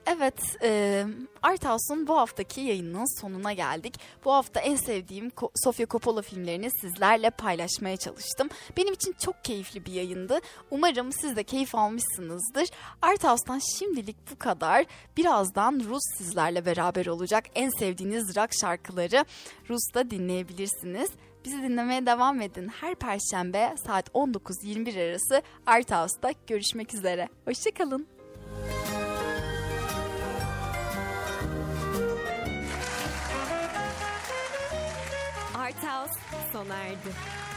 [0.06, 1.04] Evet, e,
[1.42, 3.94] Art House'un bu haftaki yayınının sonuna geldik.
[4.24, 5.32] Bu hafta en sevdiğim
[5.64, 8.48] Sofia Coppola filmlerini sizlerle paylaşmaya çalıştım.
[8.76, 10.38] Benim için çok keyifli bir yayındı.
[10.70, 12.68] Umarım siz de keyif almışsınızdır.
[13.02, 14.84] Art House'tan şimdilik bu kadar.
[15.16, 17.44] Birazdan Rus sizlerle beraber olacak.
[17.54, 19.24] En sevdiğiniz rock şarkıları
[19.70, 21.10] Rus'ta dinleyebilirsiniz.
[21.44, 22.68] Bizi dinlemeye devam edin.
[22.68, 27.28] Her perşembe saat 19-21 arası Art House'da görüşmek üzere.
[27.44, 28.06] Hoşçakalın.
[35.64, 36.18] Art House
[36.52, 37.53] sona erdi.